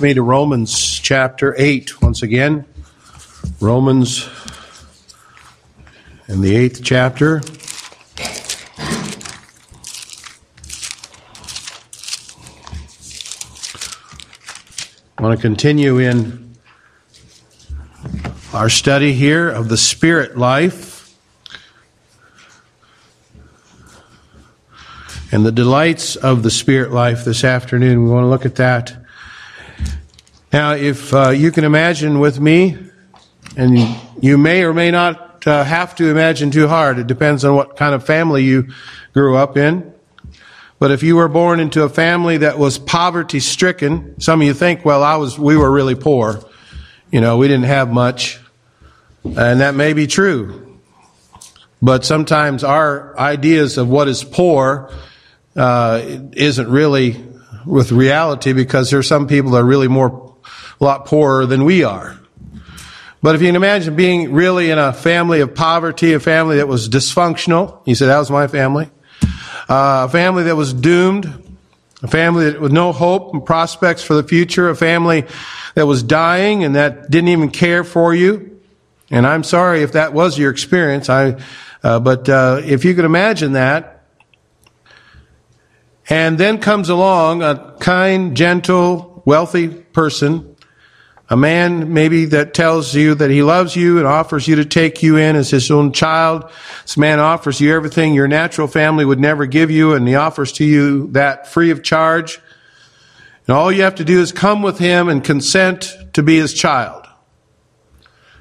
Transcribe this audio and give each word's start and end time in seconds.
me 0.00 0.14
to 0.14 0.22
Romans 0.22 1.00
chapter 1.00 1.56
8 1.58 2.00
once 2.00 2.22
again. 2.22 2.64
Romans 3.60 4.28
in 6.28 6.40
the 6.40 6.54
eighth 6.54 6.84
chapter. 6.84 7.40
I 15.16 15.22
want 15.22 15.36
to 15.36 15.42
continue 15.42 15.98
in 15.98 16.54
our 18.52 18.68
study 18.68 19.14
here 19.14 19.48
of 19.48 19.68
the 19.68 19.76
spirit 19.76 20.38
life 20.38 21.16
and 25.32 25.44
the 25.44 25.52
delights 25.52 26.14
of 26.14 26.44
the 26.44 26.50
spirit 26.52 26.92
life 26.92 27.24
this 27.24 27.42
afternoon. 27.42 28.04
We 28.04 28.10
want 28.10 28.24
to 28.24 28.28
look 28.28 28.46
at 28.46 28.54
that 28.56 29.07
now, 30.58 30.72
if 30.72 31.14
uh, 31.14 31.28
you 31.28 31.52
can 31.52 31.62
imagine 31.62 32.18
with 32.18 32.40
me, 32.40 32.76
and 33.56 33.78
you 34.20 34.36
may 34.36 34.64
or 34.64 34.74
may 34.74 34.90
not 34.90 35.46
uh, 35.46 35.62
have 35.62 35.94
to 35.94 36.10
imagine 36.10 36.50
too 36.50 36.66
hard, 36.66 36.98
it 36.98 37.06
depends 37.06 37.44
on 37.44 37.54
what 37.54 37.76
kind 37.76 37.94
of 37.94 38.04
family 38.04 38.42
you 38.42 38.66
grew 39.12 39.36
up 39.36 39.56
in. 39.56 39.94
But 40.80 40.90
if 40.90 41.04
you 41.04 41.14
were 41.14 41.28
born 41.28 41.60
into 41.60 41.84
a 41.84 41.88
family 41.88 42.38
that 42.38 42.58
was 42.58 42.76
poverty 42.76 43.38
stricken, 43.38 44.20
some 44.20 44.40
of 44.40 44.48
you 44.48 44.52
think, 44.52 44.84
well, 44.84 45.04
I 45.04 45.14
was, 45.14 45.38
we 45.38 45.56
were 45.56 45.70
really 45.70 45.94
poor. 45.94 46.42
You 47.12 47.20
know, 47.20 47.36
we 47.36 47.46
didn't 47.46 47.66
have 47.66 47.92
much. 47.92 48.40
And 49.22 49.60
that 49.60 49.76
may 49.76 49.92
be 49.92 50.08
true. 50.08 50.76
But 51.80 52.04
sometimes 52.04 52.64
our 52.64 53.16
ideas 53.16 53.78
of 53.78 53.88
what 53.88 54.08
is 54.08 54.24
poor 54.24 54.92
uh, 55.54 56.02
isn't 56.32 56.68
really 56.68 57.24
with 57.64 57.92
reality 57.92 58.54
because 58.54 58.90
there 58.90 58.98
are 58.98 59.04
some 59.04 59.28
people 59.28 59.52
that 59.52 59.58
are 59.58 59.64
really 59.64 59.86
more 59.86 60.27
a 60.80 60.84
lot 60.84 61.06
poorer 61.06 61.46
than 61.46 61.64
we 61.64 61.84
are. 61.84 62.18
But 63.20 63.34
if 63.34 63.42
you 63.42 63.48
can 63.48 63.56
imagine 63.56 63.96
being 63.96 64.32
really 64.32 64.70
in 64.70 64.78
a 64.78 64.92
family 64.92 65.40
of 65.40 65.54
poverty, 65.54 66.12
a 66.12 66.20
family 66.20 66.58
that 66.58 66.68
was 66.68 66.88
dysfunctional, 66.88 67.80
you 67.84 67.94
said, 67.94 68.06
that 68.06 68.18
was 68.18 68.30
my 68.30 68.46
family, 68.46 68.90
uh, 69.68 70.06
a 70.06 70.08
family 70.08 70.44
that 70.44 70.54
was 70.56 70.72
doomed, 70.72 71.26
a 72.02 72.08
family 72.08 72.50
that 72.50 72.60
with 72.60 72.70
no 72.70 72.92
hope 72.92 73.32
and 73.34 73.44
prospects 73.44 74.04
for 74.04 74.14
the 74.14 74.22
future, 74.22 74.68
a 74.68 74.76
family 74.76 75.24
that 75.74 75.86
was 75.86 76.04
dying 76.04 76.62
and 76.62 76.76
that 76.76 77.10
didn't 77.10 77.28
even 77.28 77.50
care 77.50 77.82
for 77.82 78.14
you. 78.14 78.60
And 79.10 79.26
I'm 79.26 79.42
sorry 79.42 79.82
if 79.82 79.92
that 79.92 80.12
was 80.12 80.38
your 80.38 80.52
experience. 80.52 81.08
I, 81.08 81.40
uh, 81.82 81.98
but 81.98 82.28
uh, 82.28 82.60
if 82.64 82.84
you 82.84 82.94
could 82.94 83.04
imagine 83.04 83.52
that, 83.52 84.04
and 86.08 86.38
then 86.38 86.58
comes 86.58 86.88
along 86.88 87.42
a 87.42 87.76
kind, 87.80 88.36
gentle, 88.36 89.22
wealthy 89.26 89.68
person 89.68 90.47
a 91.30 91.36
man 91.36 91.92
maybe 91.92 92.24
that 92.26 92.54
tells 92.54 92.94
you 92.94 93.14
that 93.14 93.30
he 93.30 93.42
loves 93.42 93.76
you 93.76 93.98
and 93.98 94.06
offers 94.06 94.48
you 94.48 94.56
to 94.56 94.64
take 94.64 95.02
you 95.02 95.16
in 95.16 95.36
as 95.36 95.50
his 95.50 95.70
own 95.70 95.92
child. 95.92 96.50
This 96.82 96.96
man 96.96 97.20
offers 97.20 97.60
you 97.60 97.74
everything 97.74 98.14
your 98.14 98.28
natural 98.28 98.66
family 98.66 99.04
would 99.04 99.20
never 99.20 99.44
give 99.44 99.70
you 99.70 99.92
and 99.92 100.08
he 100.08 100.14
offers 100.14 100.52
to 100.52 100.64
you 100.64 101.08
that 101.08 101.46
free 101.46 101.70
of 101.70 101.82
charge. 101.82 102.40
And 103.46 103.54
all 103.56 103.70
you 103.70 103.82
have 103.82 103.96
to 103.96 104.04
do 104.04 104.20
is 104.20 104.32
come 104.32 104.62
with 104.62 104.78
him 104.78 105.08
and 105.08 105.22
consent 105.22 105.94
to 106.14 106.22
be 106.22 106.38
his 106.38 106.54
child. 106.54 107.06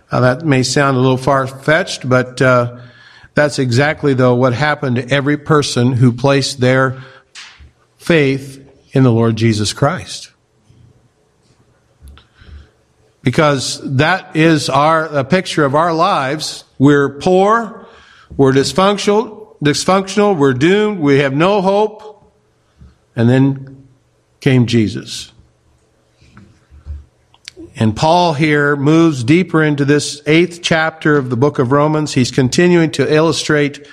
Now 0.09 0.21
that 0.21 0.45
may 0.45 0.63
sound 0.63 0.95
a 0.95 1.01
little 1.01 1.17
far-fetched, 1.17 2.07
but 2.07 2.41
uh, 2.41 2.79
that's 3.33 3.59
exactly 3.59 4.13
though 4.13 4.35
what 4.35 4.53
happened 4.53 4.95
to 4.95 5.09
every 5.09 5.35
person 5.35 5.91
who 5.91 6.13
placed 6.13 6.61
their 6.61 7.03
faith 7.97 8.65
in 8.93 9.03
the 9.03 9.11
Lord 9.11 9.35
Jesus 9.35 9.73
Christ 9.73 10.31
because 13.27 13.81
that 13.97 14.37
is 14.37 14.69
our 14.69 15.03
a 15.03 15.25
picture 15.25 15.65
of 15.65 15.75
our 15.75 15.93
lives. 15.93 16.63
We're 16.79 17.19
poor, 17.19 17.85
we're 18.37 18.53
dysfunctional, 18.53 19.57
dysfunctional, 19.59 20.37
we're 20.37 20.53
doomed, 20.53 21.01
we 21.01 21.17
have 21.17 21.33
no 21.33 21.61
hope. 21.61 22.31
And 23.17 23.29
then 23.29 23.89
came 24.39 24.65
Jesus. 24.65 25.33
And 27.75 27.97
Paul 27.97 28.33
here 28.33 28.77
moves 28.77 29.25
deeper 29.25 29.61
into 29.61 29.83
this 29.83 30.21
eighth 30.25 30.61
chapter 30.61 31.17
of 31.17 31.29
the 31.29 31.35
book 31.35 31.59
of 31.59 31.73
Romans. 31.73 32.13
He's 32.13 32.31
continuing 32.31 32.91
to 32.91 33.13
illustrate 33.13 33.85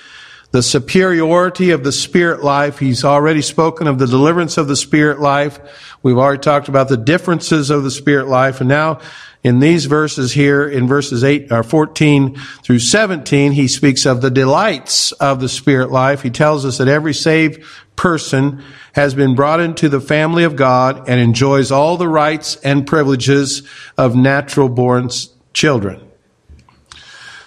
the 0.51 0.63
superiority 0.63 1.71
of 1.71 1.83
the 1.83 1.91
spirit 1.91 2.41
life. 2.41 2.79
He's 2.79 3.03
already 3.03 3.41
spoken 3.41 3.87
of 3.87 3.99
the 3.99 4.07
deliverance 4.07 4.57
of 4.57 4.69
the 4.69 4.77
spirit 4.77 5.19
life. 5.19 5.59
We've 6.05 6.19
already 6.19 6.39
talked 6.39 6.67
about 6.67 6.87
the 6.87 6.97
differences 6.97 7.71
of 7.71 7.81
the 7.81 7.89
spirit 7.89 8.27
life. 8.27 8.59
And 8.59 8.69
now 8.69 8.99
in 9.43 9.59
these 9.59 9.85
verses 9.85 10.31
here, 10.33 10.69
in 10.69 10.87
verses 10.87 11.23
8 11.23 11.51
or 11.51 11.63
14 11.63 12.35
through 12.61 12.77
17, 12.77 13.53
he 13.53 13.67
speaks 13.67 14.05
of 14.05 14.21
the 14.21 14.29
delights 14.29 15.13
of 15.13 15.39
the 15.39 15.49
spirit 15.49 15.89
life. 15.89 16.21
He 16.21 16.29
tells 16.29 16.63
us 16.63 16.77
that 16.77 16.87
every 16.87 17.15
saved 17.15 17.63
person 17.95 18.63
has 18.93 19.15
been 19.15 19.33
brought 19.33 19.59
into 19.59 19.89
the 19.89 19.99
family 19.99 20.43
of 20.43 20.55
God 20.55 21.09
and 21.09 21.19
enjoys 21.19 21.71
all 21.71 21.97
the 21.97 22.07
rights 22.07 22.55
and 22.57 22.85
privileges 22.85 23.67
of 23.97 24.15
natural 24.15 24.69
born 24.69 25.09
children. 25.53 26.07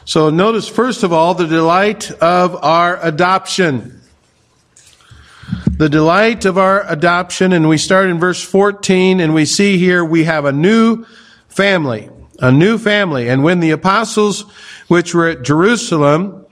So 0.04 0.30
notice 0.30 0.66
first 0.66 1.04
of 1.04 1.12
all 1.12 1.34
the 1.34 1.46
delight 1.46 2.10
of 2.10 2.56
our 2.64 2.98
adoption. 3.06 3.97
The 5.70 5.88
delight 5.88 6.44
of 6.44 6.59
our 6.59 6.84
adoption, 6.91 7.53
and 7.53 7.69
we 7.69 7.78
start 7.78 8.09
in 8.09 8.19
verse 8.19 8.42
14, 8.42 9.20
and 9.20 9.32
we 9.32 9.44
see 9.44 9.78
here 9.78 10.04
we 10.04 10.25
have 10.25 10.44
a 10.44 10.53
new 10.53 11.04
family, 11.48 12.10
a 12.41 12.50
new 12.50 12.78
family. 12.78 13.28
And 13.28 13.44
when 13.44 13.60
the 13.60 13.70
apostles, 13.70 14.42
which 14.88 15.14
were 15.14 15.28
at 15.28 15.42
Jerusalem, 15.42 16.47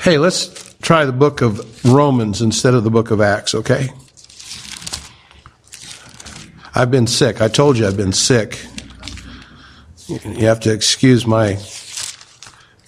hey, 0.00 0.18
let's 0.18 0.74
try 0.80 1.04
the 1.04 1.12
book 1.12 1.42
of 1.42 1.84
Romans 1.84 2.40
instead 2.40 2.74
of 2.74 2.84
the 2.84 2.90
book 2.90 3.10
of 3.10 3.20
Acts, 3.20 3.54
okay? 3.54 3.90
I've 6.74 6.90
been 6.90 7.06
sick. 7.06 7.40
I 7.40 7.48
told 7.48 7.78
you 7.78 7.86
I've 7.86 7.96
been 7.96 8.12
sick. 8.12 8.64
You 10.08 10.46
have 10.46 10.60
to 10.60 10.72
excuse 10.72 11.26
my, 11.26 11.50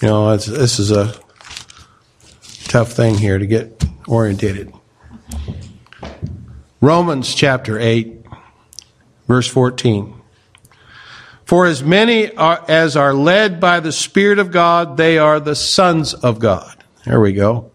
you 0.03 0.09
know, 0.09 0.37
this 0.37 0.78
is 0.78 0.91
a 0.91 1.15
tough 2.65 2.93
thing 2.93 3.16
here 3.16 3.38
to 3.38 3.47
get 3.47 3.75
orientated. 4.06 4.72
Romans 6.81 7.34
chapter 7.34 7.78
8, 7.78 8.25
verse 9.27 9.49
14. 9.49 10.15
For 11.44 11.67
as 11.67 11.83
many 11.83 12.34
are, 12.34 12.65
as 12.69 12.97
are 12.97 13.15
led 13.15 13.61
by 13.61 13.81
the 13.81 13.93
Spirit 13.93 14.39
of 14.39 14.50
God, 14.50 14.97
they 14.97 15.17
are 15.17 15.39
the 15.39 15.55
sons 15.55 16.12
of 16.12 16.39
God. 16.39 16.84
There 17.05 17.21
we 17.21 17.33
go. 17.33 17.71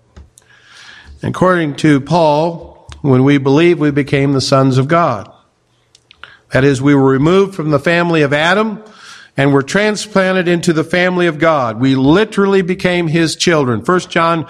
According 1.24 1.75
to 1.78 2.02
Paul, 2.02 2.90
when 3.02 3.24
we 3.24 3.38
believe, 3.38 3.80
we 3.80 3.92
became 3.92 4.34
the 4.34 4.42
sons 4.42 4.78
of 4.78 4.88
God. 4.88 5.31
That 6.52 6.63
is, 6.63 6.81
we 6.81 6.94
were 6.94 7.09
removed 7.09 7.56
from 7.56 7.69
the 7.69 7.80
family 7.80 8.24
of 8.24 8.34
Adam 8.34 8.84
and 9.38 9.53
were 9.53 9.63
transplanted 9.63 10.48
into 10.48 10.74
the 10.74 10.84
family 10.84 11.28
of 11.28 11.40
God. 11.40 11.80
We 11.80 11.96
literally 11.96 12.62
became 12.62 13.08
his 13.08 13.36
children. 13.36 13.80
1 13.80 14.00
John 14.02 14.50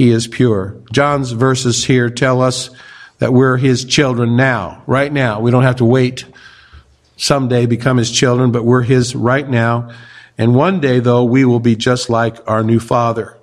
he 0.00 0.12
is 0.12 0.26
pure. 0.26 0.78
John's 0.90 1.32
verses 1.32 1.84
here 1.84 2.08
tell 2.08 2.40
us 2.40 2.70
that 3.18 3.34
we're 3.34 3.58
his 3.58 3.84
children 3.84 4.34
now, 4.34 4.82
right 4.86 5.12
now. 5.12 5.40
We 5.40 5.50
don't 5.50 5.64
have 5.64 5.76
to 5.76 5.84
wait 5.84 6.24
someday 7.18 7.66
become 7.66 7.98
his 7.98 8.10
children, 8.10 8.50
but 8.50 8.64
we're 8.64 8.80
his 8.80 9.14
right 9.14 9.46
now. 9.46 9.90
And 10.38 10.54
one 10.54 10.80
day, 10.80 11.00
though, 11.00 11.24
we 11.24 11.44
will 11.44 11.60
be 11.60 11.76
just 11.76 12.08
like 12.08 12.38
our 12.48 12.62
new 12.62 12.80
father. 12.80 13.36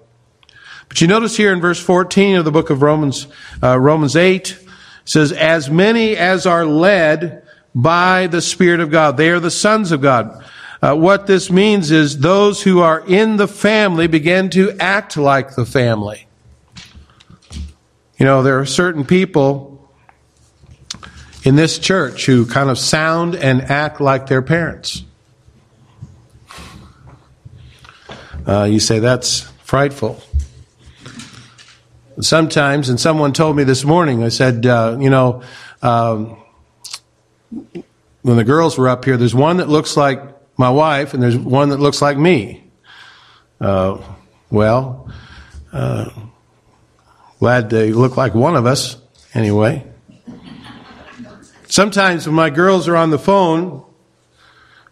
But 0.89 0.99
you 0.99 1.05
notice 1.05 1.37
here 1.37 1.53
in 1.53 1.61
verse 1.61 1.79
14 1.79 2.37
of 2.37 2.45
the 2.45 2.51
book 2.51 2.71
of 2.71 2.81
Romans, 2.81 3.27
uh, 3.61 3.79
Romans 3.79 4.15
8 4.15 4.57
says, 5.05 5.31
as 5.31 5.69
many 5.69 6.17
as 6.17 6.47
are 6.47 6.65
led 6.65 7.43
by 7.75 8.25
the 8.25 8.41
Spirit 8.41 8.79
of 8.79 8.89
God, 8.89 9.15
they 9.15 9.29
are 9.29 9.39
the 9.39 9.51
sons 9.51 9.91
of 9.91 10.01
God. 10.01 10.43
Uh, 10.81 10.95
what 10.95 11.27
this 11.27 11.51
means 11.51 11.91
is 11.91 12.17
those 12.17 12.63
who 12.63 12.79
are 12.79 13.05
in 13.05 13.37
the 13.37 13.47
family 13.47 14.07
begin 14.07 14.49
to 14.49 14.75
act 14.79 15.17
like 15.17 15.53
the 15.53 15.63
family. 15.63 16.26
You 18.17 18.25
know, 18.25 18.41
there 18.41 18.59
are 18.59 18.65
certain 18.65 19.05
people 19.05 19.89
in 21.43 21.55
this 21.55 21.77
church 21.77 22.25
who 22.25 22.45
kind 22.45 22.69
of 22.69 22.79
sound 22.79 23.35
and 23.35 23.61
act 23.61 24.01
like 24.01 24.27
their 24.27 24.41
parents. 24.41 25.03
Uh, 28.47 28.63
you 28.63 28.79
say 28.79 28.99
that's 28.99 29.41
frightful. 29.63 30.21
Sometimes, 32.19 32.89
and 32.89 32.99
someone 32.99 33.33
told 33.33 33.55
me 33.55 33.63
this 33.63 33.83
morning, 33.83 34.23
I 34.23 34.29
said, 34.29 34.65
uh, 34.65 34.97
you 34.99 35.09
know, 35.09 35.43
um, 35.83 36.37
when 38.23 38.37
the 38.37 38.43
girls 38.43 38.77
were 38.77 38.89
up 38.89 39.05
here, 39.05 39.15
there's 39.15 39.35
one 39.35 39.57
that 39.57 39.69
looks 39.69 39.95
like 39.95 40.19
my 40.57 40.71
wife, 40.71 41.13
and 41.13 41.21
there's 41.21 41.37
one 41.37 41.69
that 41.69 41.79
looks 41.79 42.01
like 42.01 42.17
me. 42.17 42.63
Uh, 43.61 44.01
well, 44.49 45.11
uh, 45.71 46.09
glad 47.39 47.69
they 47.69 47.91
look 47.91 48.17
like 48.17 48.33
one 48.33 48.55
of 48.55 48.65
us, 48.65 48.97
anyway. 49.33 49.85
Sometimes 51.67 52.25
when 52.25 52.35
my 52.35 52.49
girls 52.49 52.87
are 52.87 52.95
on 52.95 53.09
the 53.09 53.19
phone, 53.19 53.83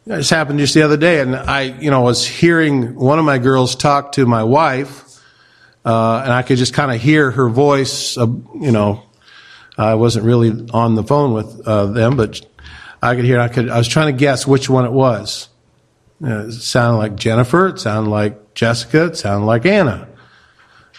this 0.06 0.30
happened 0.30 0.60
just 0.60 0.74
the 0.74 0.84
other 0.84 0.98
day, 0.98 1.20
and 1.20 1.36
I, 1.36 1.62
you 1.62 1.90
know, 1.90 2.02
was 2.02 2.28
hearing 2.28 2.96
one 2.96 3.18
of 3.18 3.26
my 3.26 3.40
girls 3.40 3.76
talk 3.76 4.12
to 4.14 4.26
my 4.26 4.44
wife, 4.44 5.04
uh, 5.84 6.22
and 6.24 6.32
I 6.32 6.44
could 6.44 6.58
just 6.58 6.74
kind 6.74 6.92
of 6.92 7.02
hear 7.02 7.32
her 7.32 7.50
voice. 7.50 8.18
Uh, 8.18 8.28
you 8.28 8.72
know, 8.72 9.04
I 9.78 9.96
wasn't 9.96 10.26
really 10.26 10.68
on 10.72 10.96
the 10.96 11.04
phone 11.04 11.34
with 11.34 11.68
uh, 11.68 11.88
them, 11.88 12.18
but 12.18 12.42
I 13.02 13.16
could 13.16 13.26
hear. 13.26 13.40
I 13.40 13.48
could. 13.48 13.70
I 13.70 13.78
was 13.78 13.88
trying 13.88 14.14
to 14.14 14.20
guess 14.20 14.46
which 14.46 14.70
one 14.70 14.86
it 14.86 14.92
was. 14.92 15.50
it 16.22 16.52
sounded 16.52 16.98
like 16.98 17.16
Jennifer. 17.16 17.68
It 17.68 17.80
sounded 17.80 18.10
like 18.10 18.54
Jessica. 18.54 19.06
It 19.06 19.18
sounded 19.18 19.46
like 19.46 19.66
Anna. 19.66 20.08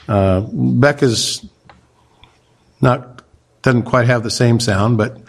Uh, 0.08 0.40
Becca's 0.52 1.44
not 2.80 3.22
doesn't 3.62 3.82
quite 3.82 4.06
have 4.06 4.22
the 4.22 4.30
same 4.30 4.60
sound, 4.60 4.96
but 4.96 5.20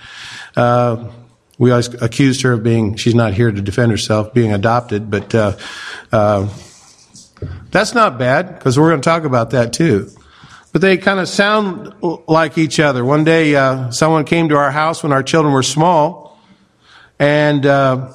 uh, 0.55 1.11
we 1.57 1.71
always 1.71 1.91
accused 2.01 2.43
her 2.43 2.53
of 2.53 2.63
being 2.63 2.95
she's 2.95 3.15
not 3.15 3.33
here 3.33 3.51
to 3.51 3.61
defend 3.61 3.91
herself, 3.91 4.33
being 4.33 4.53
adopted. 4.53 5.09
But 5.09 5.33
uh, 5.33 5.57
uh 6.11 6.49
that's 7.71 7.93
not 7.93 8.17
bad 8.17 8.57
because 8.57 8.79
we're 8.79 8.89
going 8.89 9.01
to 9.01 9.05
talk 9.05 9.23
about 9.23 9.51
that 9.51 9.73
too. 9.73 10.09
But 10.71 10.81
they 10.81 10.97
kind 10.97 11.19
of 11.19 11.27
sound 11.27 11.93
like 12.27 12.57
each 12.57 12.79
other. 12.79 13.03
One 13.03 13.23
day, 13.23 13.55
uh, 13.55 13.89
someone 13.91 14.25
came 14.25 14.49
to 14.49 14.55
our 14.57 14.71
house 14.71 15.01
when 15.01 15.11
our 15.11 15.23
children 15.23 15.53
were 15.53 15.63
small, 15.63 16.39
and 17.19 17.65
uh, 17.65 18.11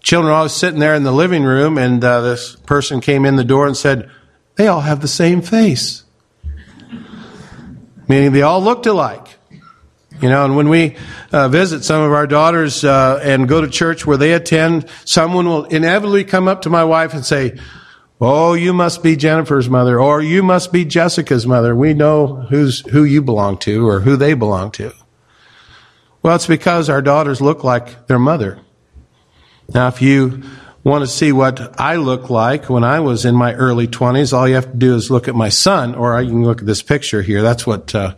children 0.00 0.30
were 0.30 0.36
always 0.36 0.52
sitting 0.52 0.80
there 0.80 0.94
in 0.94 1.04
the 1.04 1.12
living 1.12 1.44
room, 1.44 1.78
and 1.78 2.02
this 2.02 2.56
person 2.56 3.00
came 3.00 3.24
in 3.24 3.36
the 3.36 3.44
door 3.44 3.66
and 3.66 3.76
said, 3.76 4.10
"They 4.60 4.68
all 4.68 4.82
have 4.82 5.00
the 5.00 5.08
same 5.08 5.40
face." 5.40 6.04
meaning 8.10 8.32
they 8.32 8.42
all 8.42 8.62
looked 8.62 8.84
alike. 8.84 9.38
You 10.20 10.28
know, 10.28 10.44
and 10.44 10.54
when 10.54 10.68
we 10.68 10.96
uh, 11.32 11.48
visit 11.48 11.82
some 11.82 12.02
of 12.02 12.12
our 12.12 12.26
daughters 12.26 12.84
uh, 12.84 13.20
and 13.22 13.48
go 13.48 13.62
to 13.62 13.68
church 13.68 14.04
where 14.04 14.18
they 14.18 14.32
attend, 14.32 14.86
someone 15.06 15.46
will 15.46 15.64
inevitably 15.64 16.24
come 16.24 16.46
up 16.46 16.62
to 16.62 16.70
my 16.70 16.84
wife 16.84 17.14
and 17.14 17.24
say, 17.24 17.56
"Oh, 18.20 18.52
you 18.52 18.74
must 18.74 19.02
be 19.02 19.16
Jennifer's 19.16 19.70
mother, 19.70 19.98
or 19.98 20.20
you 20.20 20.42
must 20.42 20.72
be 20.74 20.84
Jessica's 20.84 21.46
mother. 21.46 21.74
We 21.74 21.94
know 21.94 22.26
who's 22.50 22.80
who 22.90 23.04
you 23.04 23.22
belong 23.22 23.56
to, 23.60 23.88
or 23.88 24.00
who 24.00 24.16
they 24.16 24.34
belong 24.34 24.72
to." 24.72 24.92
Well, 26.22 26.36
it's 26.36 26.46
because 26.46 26.90
our 26.90 27.00
daughters 27.00 27.40
look 27.40 27.64
like 27.64 28.08
their 28.08 28.18
mother. 28.18 28.58
Now, 29.72 29.88
if 29.88 30.02
you 30.02 30.42
want 30.82 31.02
to 31.02 31.06
see 31.08 31.32
what 31.32 31.78
I 31.80 31.96
look 31.96 32.30
like 32.30 32.70
when 32.70 32.84
I 32.84 33.00
was 33.00 33.24
in 33.24 33.34
my 33.34 33.54
early 33.54 33.86
20s, 33.86 34.32
all 34.32 34.48
you 34.48 34.54
have 34.54 34.70
to 34.70 34.76
do 34.76 34.94
is 34.94 35.10
look 35.10 35.28
at 35.28 35.34
my 35.34 35.50
son, 35.50 35.94
or 35.94 36.20
you 36.20 36.30
can 36.30 36.44
look 36.44 36.60
at 36.60 36.66
this 36.66 36.82
picture 36.82 37.22
here. 37.22 37.42
That's 37.42 37.66
what, 37.66 37.94
uh, 37.94 38.14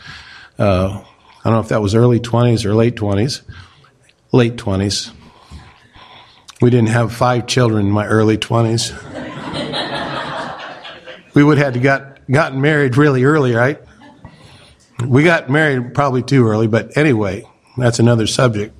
uh, 0.58 1.00
I 1.00 1.04
don't 1.44 1.54
know 1.54 1.60
if 1.60 1.68
that 1.68 1.82
was 1.82 1.94
early 1.94 2.20
20s 2.20 2.64
or 2.64 2.74
late 2.74 2.94
20s. 2.94 3.42
Late 4.30 4.56
20s. 4.56 5.12
We 6.60 6.70
didn't 6.70 6.90
have 6.90 7.12
five 7.12 7.48
children 7.48 7.86
in 7.86 7.92
my 7.92 8.06
early 8.06 8.38
20s. 8.38 8.92
we 11.34 11.42
would 11.42 11.58
have 11.58 11.82
got, 11.82 12.24
gotten 12.30 12.60
married 12.60 12.96
really 12.96 13.24
early, 13.24 13.52
right? 13.52 13.80
We 15.04 15.24
got 15.24 15.50
married 15.50 15.94
probably 15.94 16.22
too 16.22 16.46
early, 16.46 16.68
but 16.68 16.96
anyway, 16.96 17.44
that's 17.76 17.98
another 17.98 18.28
subject. 18.28 18.76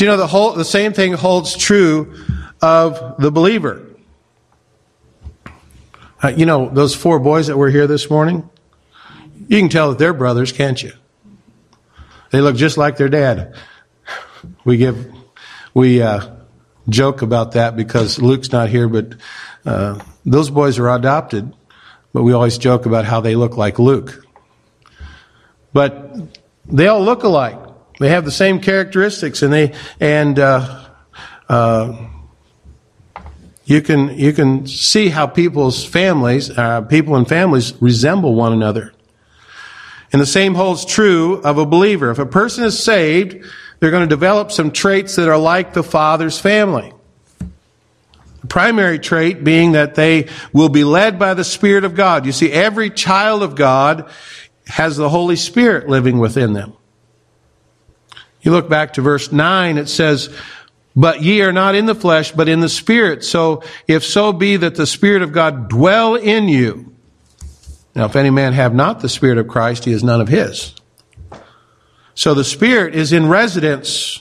Do 0.00 0.06
you 0.06 0.10
know 0.12 0.16
the 0.16 0.26
whole 0.26 0.52
the 0.52 0.64
same 0.64 0.94
thing 0.94 1.12
holds 1.12 1.54
true 1.54 2.14
of 2.62 3.20
the 3.20 3.30
believer? 3.30 3.86
Uh, 6.22 6.28
you 6.34 6.46
know 6.46 6.70
those 6.70 6.94
four 6.94 7.18
boys 7.18 7.48
that 7.48 7.58
were 7.58 7.68
here 7.68 7.86
this 7.86 8.08
morning. 8.08 8.48
You 9.46 9.58
can 9.58 9.68
tell 9.68 9.90
that 9.90 9.98
they're 9.98 10.14
brothers, 10.14 10.52
can't 10.52 10.82
you? 10.82 10.92
They 12.30 12.40
look 12.40 12.56
just 12.56 12.78
like 12.78 12.96
their 12.96 13.10
dad. 13.10 13.54
We 14.64 14.78
give 14.78 15.12
we 15.74 16.00
uh, 16.00 16.34
joke 16.88 17.20
about 17.20 17.52
that 17.52 17.76
because 17.76 18.18
Luke's 18.22 18.52
not 18.52 18.70
here, 18.70 18.88
but 18.88 19.16
uh, 19.66 20.02
those 20.24 20.48
boys 20.48 20.78
are 20.78 20.88
adopted. 20.88 21.52
But 22.14 22.22
we 22.22 22.32
always 22.32 22.56
joke 22.56 22.86
about 22.86 23.04
how 23.04 23.20
they 23.20 23.36
look 23.36 23.58
like 23.58 23.78
Luke. 23.78 24.26
But 25.74 26.16
they 26.64 26.86
all 26.86 27.04
look 27.04 27.22
alike. 27.22 27.69
They 28.00 28.08
have 28.08 28.24
the 28.24 28.32
same 28.32 28.60
characteristics, 28.60 29.42
and 29.42 29.52
they 29.52 29.74
and 30.00 30.38
uh, 30.38 30.86
uh, 31.50 32.08
you 33.66 33.82
can 33.82 34.18
you 34.18 34.32
can 34.32 34.66
see 34.66 35.10
how 35.10 35.26
people's 35.26 35.84
families, 35.84 36.50
uh, 36.50 36.80
people 36.80 37.14
and 37.16 37.28
families, 37.28 37.74
resemble 37.82 38.34
one 38.34 38.54
another. 38.54 38.94
And 40.14 40.20
the 40.20 40.26
same 40.26 40.54
holds 40.54 40.86
true 40.86 41.42
of 41.42 41.58
a 41.58 41.66
believer. 41.66 42.10
If 42.10 42.18
a 42.18 42.24
person 42.24 42.64
is 42.64 42.82
saved, 42.82 43.44
they're 43.78 43.90
going 43.90 44.08
to 44.08 44.12
develop 44.12 44.50
some 44.50 44.70
traits 44.70 45.16
that 45.16 45.28
are 45.28 45.38
like 45.38 45.74
the 45.74 45.84
Father's 45.84 46.38
family. 46.38 46.94
The 48.40 48.46
primary 48.48 48.98
trait 48.98 49.44
being 49.44 49.72
that 49.72 49.94
they 49.94 50.28
will 50.54 50.70
be 50.70 50.84
led 50.84 51.18
by 51.18 51.34
the 51.34 51.44
Spirit 51.44 51.84
of 51.84 51.94
God. 51.94 52.24
You 52.24 52.32
see, 52.32 52.50
every 52.50 52.88
child 52.88 53.42
of 53.42 53.56
God 53.56 54.10
has 54.66 54.96
the 54.96 55.10
Holy 55.10 55.36
Spirit 55.36 55.86
living 55.86 56.18
within 56.18 56.54
them. 56.54 56.72
You 58.42 58.52
look 58.52 58.68
back 58.68 58.94
to 58.94 59.02
verse 59.02 59.32
9, 59.32 59.78
it 59.78 59.88
says, 59.88 60.34
But 60.96 61.22
ye 61.22 61.42
are 61.42 61.52
not 61.52 61.74
in 61.74 61.86
the 61.86 61.94
flesh, 61.94 62.32
but 62.32 62.48
in 62.48 62.60
the 62.60 62.68
Spirit. 62.68 63.24
So 63.24 63.62
if 63.86 64.04
so 64.04 64.32
be 64.32 64.56
that 64.56 64.76
the 64.76 64.86
Spirit 64.86 65.22
of 65.22 65.32
God 65.32 65.68
dwell 65.68 66.14
in 66.14 66.48
you. 66.48 66.94
Now, 67.94 68.06
if 68.06 68.16
any 68.16 68.30
man 68.30 68.52
have 68.52 68.74
not 68.74 69.00
the 69.00 69.08
Spirit 69.08 69.38
of 69.38 69.48
Christ, 69.48 69.84
he 69.84 69.92
is 69.92 70.04
none 70.04 70.20
of 70.20 70.28
his. 70.28 70.74
So 72.14 72.34
the 72.34 72.44
Spirit 72.44 72.94
is 72.94 73.12
in 73.12 73.28
residence. 73.28 74.20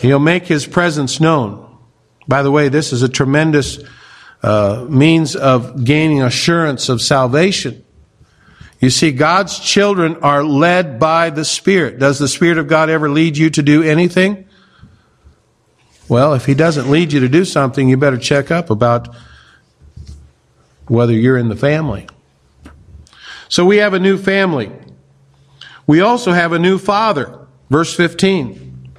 He'll 0.00 0.18
make 0.18 0.46
his 0.46 0.66
presence 0.66 1.20
known. 1.20 1.78
By 2.26 2.42
the 2.42 2.50
way, 2.50 2.68
this 2.68 2.92
is 2.92 3.02
a 3.02 3.08
tremendous 3.08 3.78
uh, 4.42 4.86
means 4.88 5.36
of 5.36 5.84
gaining 5.84 6.22
assurance 6.22 6.88
of 6.88 7.00
salvation. 7.00 7.83
You 8.84 8.90
see, 8.90 9.12
God's 9.12 9.58
children 9.58 10.16
are 10.16 10.44
led 10.44 11.00
by 11.00 11.30
the 11.30 11.42
Spirit. 11.42 11.98
Does 11.98 12.18
the 12.18 12.28
Spirit 12.28 12.58
of 12.58 12.68
God 12.68 12.90
ever 12.90 13.08
lead 13.08 13.34
you 13.34 13.48
to 13.48 13.62
do 13.62 13.82
anything? 13.82 14.44
Well, 16.06 16.34
if 16.34 16.44
He 16.44 16.52
doesn't 16.52 16.90
lead 16.90 17.10
you 17.10 17.20
to 17.20 17.28
do 17.30 17.46
something, 17.46 17.88
you 17.88 17.96
better 17.96 18.18
check 18.18 18.50
up 18.50 18.68
about 18.68 19.08
whether 20.86 21.14
you're 21.14 21.38
in 21.38 21.48
the 21.48 21.56
family. 21.56 22.06
So 23.48 23.64
we 23.64 23.78
have 23.78 23.94
a 23.94 23.98
new 23.98 24.18
family. 24.18 24.70
We 25.86 26.02
also 26.02 26.32
have 26.32 26.52
a 26.52 26.58
new 26.58 26.76
father. 26.76 27.38
Verse 27.70 27.96
15. 27.96 28.90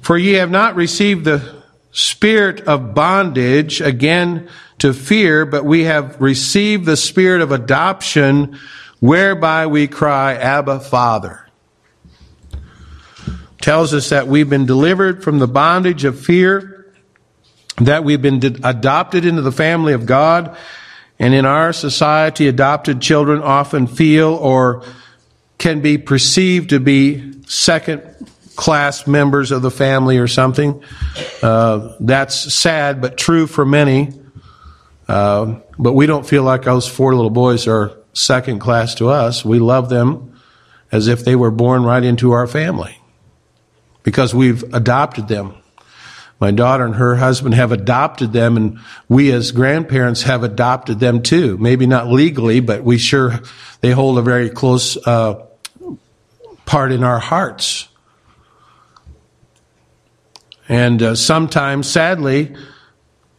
For 0.00 0.16
ye 0.16 0.34
have 0.34 0.52
not 0.52 0.76
received 0.76 1.24
the 1.24 1.63
spirit 1.94 2.60
of 2.62 2.92
bondage 2.92 3.80
again 3.80 4.48
to 4.78 4.92
fear, 4.92 5.46
but 5.46 5.64
we 5.64 5.84
have 5.84 6.20
received 6.20 6.84
the 6.84 6.96
spirit 6.96 7.40
of 7.40 7.52
adoption 7.52 8.58
whereby 8.98 9.66
we 9.66 9.86
cry, 9.86 10.34
Abba, 10.34 10.80
Father. 10.80 11.48
Tells 13.60 13.94
us 13.94 14.10
that 14.10 14.26
we've 14.26 14.50
been 14.50 14.66
delivered 14.66 15.22
from 15.22 15.38
the 15.38 15.46
bondage 15.46 16.04
of 16.04 16.18
fear, 16.18 16.92
that 17.76 18.02
we've 18.02 18.20
been 18.20 18.42
adopted 18.64 19.24
into 19.24 19.40
the 19.40 19.52
family 19.52 19.92
of 19.92 20.04
God, 20.04 20.56
and 21.20 21.32
in 21.32 21.46
our 21.46 21.72
society, 21.72 22.48
adopted 22.48 23.00
children 23.00 23.40
often 23.40 23.86
feel 23.86 24.34
or 24.34 24.82
can 25.58 25.80
be 25.80 25.96
perceived 25.96 26.70
to 26.70 26.80
be 26.80 27.40
second 27.46 28.02
class 28.56 29.06
members 29.06 29.50
of 29.50 29.62
the 29.62 29.70
family 29.70 30.18
or 30.18 30.28
something. 30.28 30.82
Uh, 31.42 31.94
that's 32.00 32.52
sad, 32.54 33.00
but 33.00 33.16
true 33.16 33.46
for 33.46 33.64
many. 33.64 34.12
Uh, 35.08 35.60
but 35.78 35.92
we 35.92 36.06
don't 36.06 36.26
feel 36.26 36.42
like 36.42 36.62
those 36.62 36.88
four 36.88 37.14
little 37.14 37.30
boys 37.30 37.66
are 37.66 37.96
second 38.12 38.60
class 38.60 38.94
to 38.96 39.08
us. 39.08 39.44
We 39.44 39.58
love 39.58 39.88
them 39.88 40.40
as 40.90 41.08
if 41.08 41.24
they 41.24 41.36
were 41.36 41.50
born 41.50 41.82
right 41.82 42.02
into 42.02 42.32
our 42.32 42.46
family 42.46 42.98
because 44.02 44.34
we've 44.34 44.62
adopted 44.72 45.28
them. 45.28 45.54
My 46.40 46.50
daughter 46.50 46.84
and 46.84 46.94
her 46.96 47.16
husband 47.16 47.54
have 47.54 47.72
adopted 47.72 48.32
them, 48.32 48.56
and 48.56 48.78
we 49.08 49.32
as 49.32 49.52
grandparents 49.52 50.22
have 50.22 50.42
adopted 50.42 51.00
them 51.00 51.22
too. 51.22 51.56
Maybe 51.58 51.86
not 51.86 52.08
legally, 52.08 52.60
but 52.60 52.82
we 52.82 52.98
sure 52.98 53.40
they 53.80 53.92
hold 53.92 54.18
a 54.18 54.22
very 54.22 54.50
close 54.50 54.96
uh, 55.06 55.46
part 56.66 56.92
in 56.92 57.04
our 57.04 57.18
hearts. 57.18 57.88
And 60.68 61.02
uh, 61.02 61.14
sometimes, 61.14 61.88
sadly, 61.88 62.54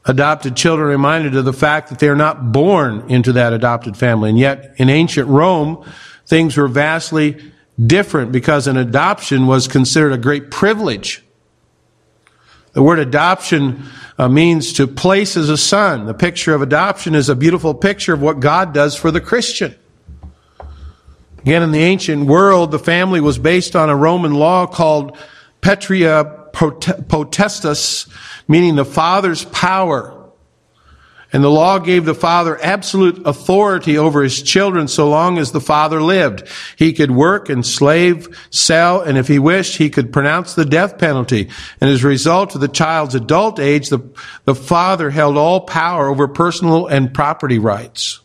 adopted 0.06 0.56
children 0.56 0.88
are 0.88 0.92
reminded 0.92 1.36
of 1.36 1.46
the 1.46 1.54
fact 1.54 1.90
that 1.90 2.00
they 2.00 2.08
are 2.08 2.16
not 2.16 2.52
born 2.52 3.10
into 3.10 3.34
that 3.34 3.54
adopted 3.54 3.98
family. 3.98 4.30
And 4.30 4.38
yet, 4.38 4.76
in 4.78 4.90
ancient 4.90 5.28
Rome, 5.28 5.84
things 6.28 6.56
were 6.58 6.68
vastly 6.68 7.52
different 7.84 8.32
because 8.32 8.68
an 8.68 8.78
adoption 8.78 9.48
was 9.48 9.68
considered 9.68 10.14
a 10.14 10.18
great 10.18 10.52
privilege. 10.52 11.24
The 12.74 12.84
word 12.84 13.00
adoption 13.00 13.84
uh, 14.18 14.28
means 14.28 14.74
to 14.74 14.88
place 14.88 15.38
as 15.38 15.50
a 15.50 15.58
son. 15.58 16.06
The 16.06 16.14
picture 16.14 16.54
of 16.54 16.62
adoption 16.62 17.16
is 17.16 17.30
a 17.30 17.36
beautiful 17.36 17.74
picture 17.74 18.14
of 18.14 18.22
what 18.22 18.40
God 18.40 18.74
does 18.74 18.96
for 18.96 19.12
the 19.12 19.22
Christian. 19.22 19.76
Again, 21.40 21.64
in 21.64 21.72
the 21.72 21.80
ancient 21.80 22.26
world, 22.26 22.72
the 22.72 22.80
family 22.80 23.22
was 23.22 23.38
based 23.38 23.76
on 23.76 23.90
a 23.90 23.96
Roman 23.96 24.34
law 24.34 24.66
called 24.68 25.18
patria 25.62 26.45
potestas, 26.56 28.08
meaning 28.48 28.76
the 28.76 28.86
father's 28.86 29.46
power. 29.46 30.12
And 31.34 31.44
the 31.44 31.50
law 31.50 31.80
gave 31.80 32.06
the 32.06 32.16
father 32.16 32.58
absolute 32.64 33.28
authority 33.28 33.98
over 33.98 34.24
his 34.24 34.42
children 34.42 34.88
so 34.88 35.10
long 35.10 35.38
as 35.38 35.52
the 35.52 35.60
father 35.60 36.02
lived. 36.02 36.48
He 36.78 36.94
could 36.94 37.12
work, 37.12 37.50
enslave, 37.50 38.30
sell, 38.52 39.02
and 39.02 39.18
if 39.18 39.28
he 39.28 39.38
wished, 39.38 39.76
he 39.76 39.90
could 39.90 40.14
pronounce 40.14 40.54
the 40.54 40.64
death 40.64 40.98
penalty. 40.98 41.50
And 41.82 41.90
as 41.90 42.06
a 42.06 42.08
result 42.08 42.56
of 42.56 42.62
the 42.62 42.70
child's 42.70 43.16
adult 43.16 43.60
age, 43.60 43.90
the, 43.90 44.00
the 44.46 44.56
father 44.56 45.10
held 45.10 45.36
all 45.36 45.62
power 45.62 46.08
over 46.08 46.30
personal 46.30 46.88
and 46.88 47.14
property 47.14 47.60
rights. 47.60 48.22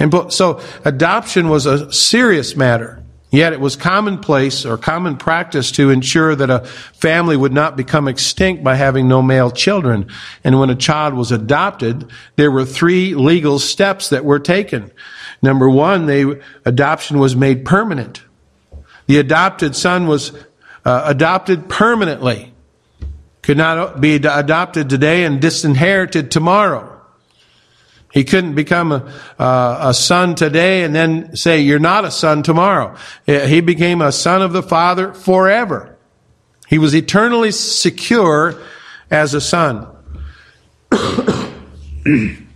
And 0.00 0.32
so 0.32 0.60
adoption 0.84 1.48
was 1.48 1.66
a 1.66 1.92
serious 1.92 2.56
matter. 2.56 3.04
Yet 3.30 3.52
it 3.52 3.60
was 3.60 3.76
commonplace 3.76 4.64
or 4.64 4.78
common 4.78 5.18
practice 5.18 5.70
to 5.72 5.90
ensure 5.90 6.34
that 6.34 6.48
a 6.48 6.60
family 6.60 7.36
would 7.36 7.52
not 7.52 7.76
become 7.76 8.08
extinct 8.08 8.64
by 8.64 8.76
having 8.76 9.06
no 9.06 9.20
male 9.20 9.50
children. 9.50 10.08
And 10.44 10.58
when 10.58 10.70
a 10.70 10.74
child 10.74 11.12
was 11.12 11.30
adopted, 11.30 12.10
there 12.36 12.50
were 12.50 12.64
three 12.64 13.14
legal 13.14 13.58
steps 13.58 14.08
that 14.08 14.24
were 14.24 14.38
taken. 14.38 14.90
Number 15.42 15.68
one, 15.68 16.06
the 16.06 16.40
adoption 16.64 17.18
was 17.18 17.36
made 17.36 17.66
permanent. 17.66 18.22
The 19.06 19.18
adopted 19.18 19.76
son 19.76 20.06
was 20.06 20.32
uh, 20.86 21.02
adopted 21.04 21.68
permanently. 21.68 22.54
Could 23.42 23.58
not 23.58 24.00
be 24.00 24.14
adopted 24.16 24.88
today 24.88 25.24
and 25.24 25.40
disinherited 25.40 26.30
tomorrow. 26.30 26.97
He 28.18 28.24
couldn't 28.24 28.56
become 28.56 28.90
a, 28.90 29.14
uh, 29.38 29.78
a 29.80 29.94
son 29.94 30.34
today 30.34 30.82
and 30.82 30.92
then 30.92 31.36
say, 31.36 31.60
you're 31.60 31.78
not 31.78 32.04
a 32.04 32.10
son 32.10 32.42
tomorrow. 32.42 32.96
He 33.26 33.60
became 33.60 34.02
a 34.02 34.10
son 34.10 34.42
of 34.42 34.52
the 34.52 34.60
Father 34.60 35.12
forever. 35.12 35.96
He 36.66 36.78
was 36.78 36.96
eternally 36.96 37.52
secure 37.52 38.60
as 39.08 39.34
a 39.34 39.40
son. 39.40 39.86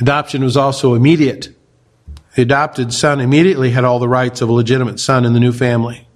Adoption 0.00 0.44
was 0.44 0.56
also 0.56 0.94
immediate. 0.94 1.48
The 2.36 2.42
adopted 2.42 2.92
son 2.92 3.18
immediately 3.18 3.72
had 3.72 3.82
all 3.82 3.98
the 3.98 4.06
rights 4.06 4.42
of 4.42 4.48
a 4.48 4.52
legitimate 4.52 5.00
son 5.00 5.24
in 5.24 5.32
the 5.32 5.40
new 5.40 5.52
family. 5.52 6.06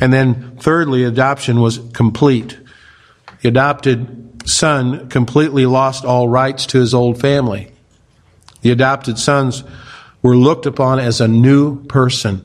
And 0.00 0.12
then 0.12 0.56
thirdly, 0.56 1.04
adoption 1.04 1.60
was 1.60 1.78
complete. 1.92 2.58
The 3.42 3.48
adopted 3.48 4.29
son 4.50 5.08
completely 5.08 5.66
lost 5.66 6.04
all 6.04 6.28
rights 6.28 6.66
to 6.66 6.78
his 6.78 6.94
old 6.94 7.20
family. 7.20 7.72
The 8.62 8.70
adopted 8.70 9.18
sons 9.18 9.64
were 10.22 10.36
looked 10.36 10.66
upon 10.66 10.98
as 10.98 11.20
a 11.20 11.28
new 11.28 11.82
person. 11.84 12.44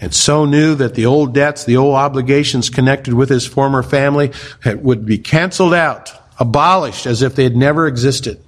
And 0.00 0.14
so 0.14 0.44
new 0.44 0.74
that 0.76 0.94
the 0.94 1.06
old 1.06 1.32
debts, 1.32 1.64
the 1.64 1.76
old 1.76 1.94
obligations 1.94 2.70
connected 2.70 3.14
with 3.14 3.28
his 3.28 3.46
former 3.46 3.82
family 3.82 4.32
would 4.64 5.06
be 5.06 5.18
canceled 5.18 5.74
out, 5.74 6.12
abolished 6.38 7.06
as 7.06 7.22
if 7.22 7.34
they 7.34 7.44
had 7.44 7.56
never 7.56 7.86
existed. 7.86 8.42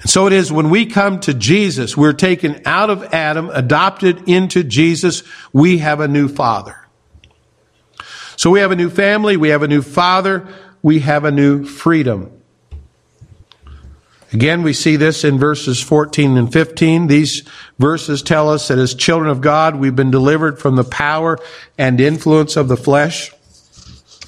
And 0.00 0.10
so 0.10 0.26
it 0.26 0.34
is 0.34 0.52
when 0.52 0.68
we 0.68 0.84
come 0.84 1.20
to 1.20 1.32
Jesus, 1.32 1.96
we're 1.96 2.12
taken 2.12 2.60
out 2.66 2.90
of 2.90 3.14
Adam, 3.14 3.48
adopted 3.48 4.28
into 4.28 4.62
Jesus, 4.62 5.22
we 5.52 5.78
have 5.78 6.00
a 6.00 6.08
new 6.08 6.28
father. 6.28 6.76
So 8.44 8.50
we 8.50 8.60
have 8.60 8.72
a 8.72 8.76
new 8.76 8.90
family, 8.90 9.38
we 9.38 9.48
have 9.48 9.62
a 9.62 9.68
new 9.68 9.80
father, 9.80 10.46
we 10.82 10.98
have 10.98 11.24
a 11.24 11.30
new 11.30 11.64
freedom. 11.64 12.30
Again, 14.34 14.62
we 14.62 14.74
see 14.74 14.96
this 14.96 15.24
in 15.24 15.38
verses 15.38 15.80
14 15.80 16.36
and 16.36 16.52
15. 16.52 17.06
These 17.06 17.44
verses 17.78 18.20
tell 18.20 18.50
us 18.50 18.68
that 18.68 18.76
as 18.76 18.94
children 18.94 19.30
of 19.30 19.40
God, 19.40 19.76
we've 19.76 19.96
been 19.96 20.10
delivered 20.10 20.58
from 20.58 20.76
the 20.76 20.84
power 20.84 21.38
and 21.78 21.98
influence 21.98 22.56
of 22.56 22.68
the 22.68 22.76
flesh. 22.76 23.32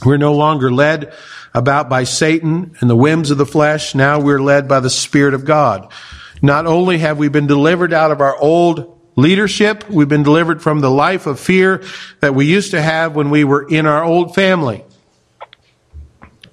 We're 0.03 0.17
no 0.17 0.33
longer 0.33 0.73
led 0.73 1.13
about 1.53 1.91
by 1.91 2.05
Satan 2.05 2.75
and 2.81 2.89
the 2.89 2.97
whims 2.97 3.31
of 3.31 3.37
the 3.37 3.45
flesh. 3.45 3.95
Now 3.95 4.19
we're 4.19 4.41
led 4.41 4.67
by 4.67 4.81
the 4.81 4.89
Spirit 4.89 5.35
of 5.35 5.45
God. 5.45 5.93
Not 6.41 6.65
only 6.65 6.97
have 6.97 7.19
we 7.19 7.29
been 7.29 7.47
delivered 7.47 7.93
out 7.93 8.11
of 8.11 8.23
our 8.23 8.39
old 8.39 8.96
leadership. 9.17 9.89
We've 9.91 10.09
been 10.09 10.23
delivered 10.23 10.63
from 10.63 10.81
the 10.81 10.91
life 10.91 11.27
of 11.27 11.41
fear 11.41 11.83
that 12.21 12.35
we 12.35 12.47
used 12.47 12.71
to 12.73 12.81
have 12.81 13.17
when 13.17 13.31
we 13.31 13.43
were 13.43 13.67
in 13.67 13.87
our 13.87 14.05
old 14.05 14.35
family. 14.35 14.85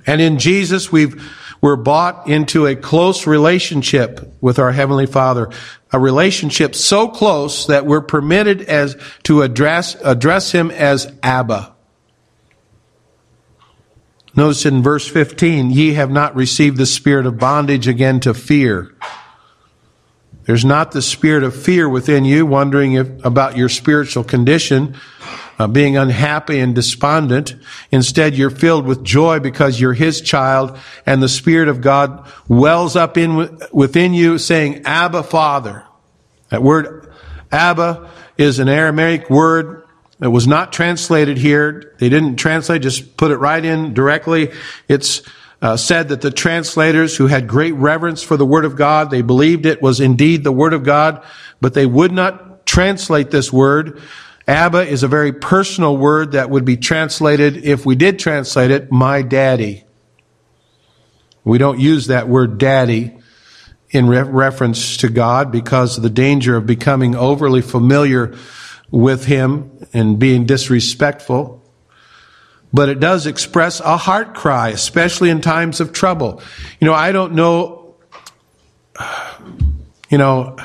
And 0.08 0.20
in 0.20 0.39
Jesus, 0.39 0.91
we've, 0.91 1.22
we're 1.62 1.75
bought 1.75 2.27
into 2.27 2.65
a 2.65 2.75
close 2.75 3.27
relationship 3.27 4.36
with 4.41 4.60
our 4.60 4.72
Heavenly 4.72 5.05
Father. 5.05 5.50
A 5.91 6.00
relationship 6.00 6.74
so 6.75 7.08
close 7.08 7.67
that 7.67 7.86
we're 7.86 8.01
permitted 8.01 8.63
as, 8.63 8.98
to 9.24 9.43
address, 9.43 9.96
address 10.03 10.51
Him 10.51 10.72
as 10.72 11.13
Abba. 11.22 11.74
Notice 14.36 14.65
in 14.65 14.82
verse 14.82 15.08
15, 15.08 15.70
ye 15.70 15.93
have 15.93 16.10
not 16.10 16.36
received 16.36 16.77
the 16.77 16.88
spirit 16.88 17.27
of 17.27 17.38
bondage 17.38 17.88
again 17.88 18.20
to 18.22 18.34
fear 18.34 18.93
there's 20.46 20.66
not 20.66 20.92
the 20.92 21.02
spirit 21.02 21.44
of 21.44 21.56
fear 21.56 21.88
within 21.88 22.26
you, 22.26 22.46
wondering 22.46 22.94
if, 22.94 23.08
about 23.26 23.56
your 23.56 23.70
spiritual 23.70 24.24
condition, 24.24 24.96
uh, 25.58 25.68
being 25.68 25.96
unhappy 25.96 26.60
and 26.60 26.76
despondent. 26.76 27.56
Instead, 27.92 28.36
you're 28.36 28.50
filled 28.50 28.86
with 28.86 29.04
joy 29.04 29.40
because 29.40 29.80
you're 29.80 29.94
His 29.94 30.20
child, 30.22 30.78
and 31.06 31.22
the 31.22 31.30
Spirit 31.30 31.70
of 31.70 31.82
God 31.82 32.30
wells 32.48 32.96
up 32.96 33.18
in 33.18 33.58
within 33.72 34.14
you, 34.14 34.38
saying, 34.38 34.82
"Abba, 34.86 35.24
Father." 35.24 35.84
That 36.50 36.64
word 36.64 37.12
"Abba" 37.52 38.10
is 38.38 38.60
an 38.60 38.68
Aramaic 38.68 39.30
word 39.30 39.84
that 40.20 40.32
was 40.32 40.48
not 40.48 40.74
translated 40.74 41.38
here. 41.38 41.94
They 42.00 42.10
didn't 42.10 42.36
translate; 42.36 42.82
just 42.82 43.16
put 43.16 43.32
it 43.32 43.38
right 43.38 43.64
in 43.64 43.94
directly. 43.94 44.52
It's 44.90 45.22
uh, 45.63 45.77
said 45.77 46.10
that 46.10 46.20
the 46.20 46.29
translators 46.29 47.15
who 47.15 47.27
had 47.27 47.48
great 47.48 47.72
reverence 47.72 48.22
for 48.22 48.36
the 48.36 48.46
Word 48.46 48.65
of 48.65 48.75
God, 48.75 49.10
they 49.10 49.22
believed 49.22 49.65
it 49.65 49.82
was 49.82 50.01
indeed 50.01 50.43
the 50.43 50.51
Word 50.51 50.74
of 50.74 50.84
God, 50.84 51.25
but 51.62 51.74
they 51.74 51.86
would 51.86 52.12
not 52.12 52.67
translate 52.67 53.32
this 53.32 53.51
word. 53.51 54.01
Abba 54.46 54.86
is 54.86 55.03
a 55.03 55.08
very 55.08 55.32
personal 55.32 55.96
word 55.96 56.34
that 56.34 56.50
would 56.50 56.65
be 56.65 56.75
translated, 56.75 57.55
if 57.65 57.86
we 57.86 57.96
did 57.96 58.20
translate 58.20 58.72
it, 58.72 58.91
my 58.91 59.22
daddy. 59.22 59.86
We 61.46 61.60
don't 61.60 61.79
use 61.79 62.08
that 62.08 62.27
word 62.27 62.58
daddy 62.58 63.17
in 63.89 64.08
re- 64.08 64.22
reference 64.22 64.98
to 64.98 65.10
God 65.10 65.50
because 65.50 65.96
of 65.96 66.03
the 66.03 66.10
danger 66.10 66.58
of 66.58 66.65
becoming 66.65 67.15
overly 67.15 67.62
familiar 67.62 68.36
with 68.91 69.25
Him 69.25 69.72
and 69.93 70.20
being 70.20 70.46
disrespectful 70.46 71.62
but 72.74 72.89
it 72.89 73.00
does 73.00 73.27
express 73.27 73.80
a 73.80 73.96
heart 73.96 74.34
cry, 74.34 74.70
especially 74.70 75.30
in 75.30 75.42
times 75.42 75.80
of 75.80 75.94
trouble. 75.94 76.42
You 76.80 76.88
know, 76.88 76.94
I 76.94 77.12
don't 77.12 77.34
know, 77.34 77.96
you 80.10 80.18
know, 80.18 80.58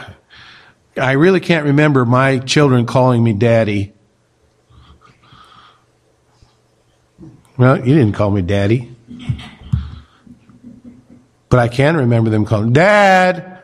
I 0.96 1.12
really 1.12 1.40
can't 1.40 1.66
remember 1.66 2.06
my 2.06 2.38
children 2.38 2.86
calling 2.86 3.22
me 3.22 3.34
daddy. 3.34 3.92
Well, 7.58 7.76
you 7.78 7.94
didn't 7.94 8.12
call 8.12 8.30
me 8.30 8.42
daddy. 8.42 8.94
But 11.48 11.60
I 11.60 11.68
can 11.68 11.96
remember 11.96 12.30
them 12.30 12.44
calling, 12.44 12.72
Dad! 12.72 13.62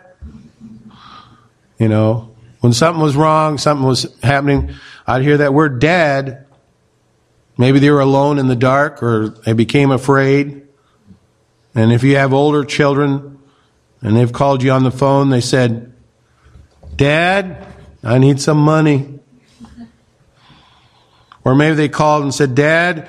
You 1.79 1.89
know, 1.89 2.35
when 2.61 2.73
something 2.73 3.03
was 3.03 3.15
wrong, 3.15 3.59
something 3.59 3.87
was 3.87 4.17
happening, 4.23 4.71
I'd 5.07 5.23
hear 5.23 5.37
that 5.39 5.53
word 5.53 5.81
dad, 5.81 6.44
Maybe 7.57 7.79
they 7.79 7.91
were 7.91 8.01
alone 8.01 8.39
in 8.39 8.49
the 8.49 8.57
dark 8.57 9.03
or 9.03 9.29
they 9.29 9.53
became 9.53 9.91
afraid. 9.91 10.67
And 11.75 11.93
if 11.93 12.03
you 12.03 12.17
have 12.17 12.33
older 12.33 12.65
children 12.65 13.39
and 14.01 14.17
they've 14.17 14.33
called 14.33 14.63
you 14.63 14.71
on 14.71 14.85
the 14.85 14.91
phone, 14.91 15.31
they 15.31 15.41
said, 15.41 15.93
Dad, 16.97 17.67
I 18.03 18.19
need 18.19 18.41
some 18.41 18.59
money. 18.59 19.21
Or 21.45 21.55
maybe 21.55 21.75
they 21.77 21.89
called 21.89 22.23
and 22.23 22.35
said, 22.35 22.55
Dad, 22.55 23.09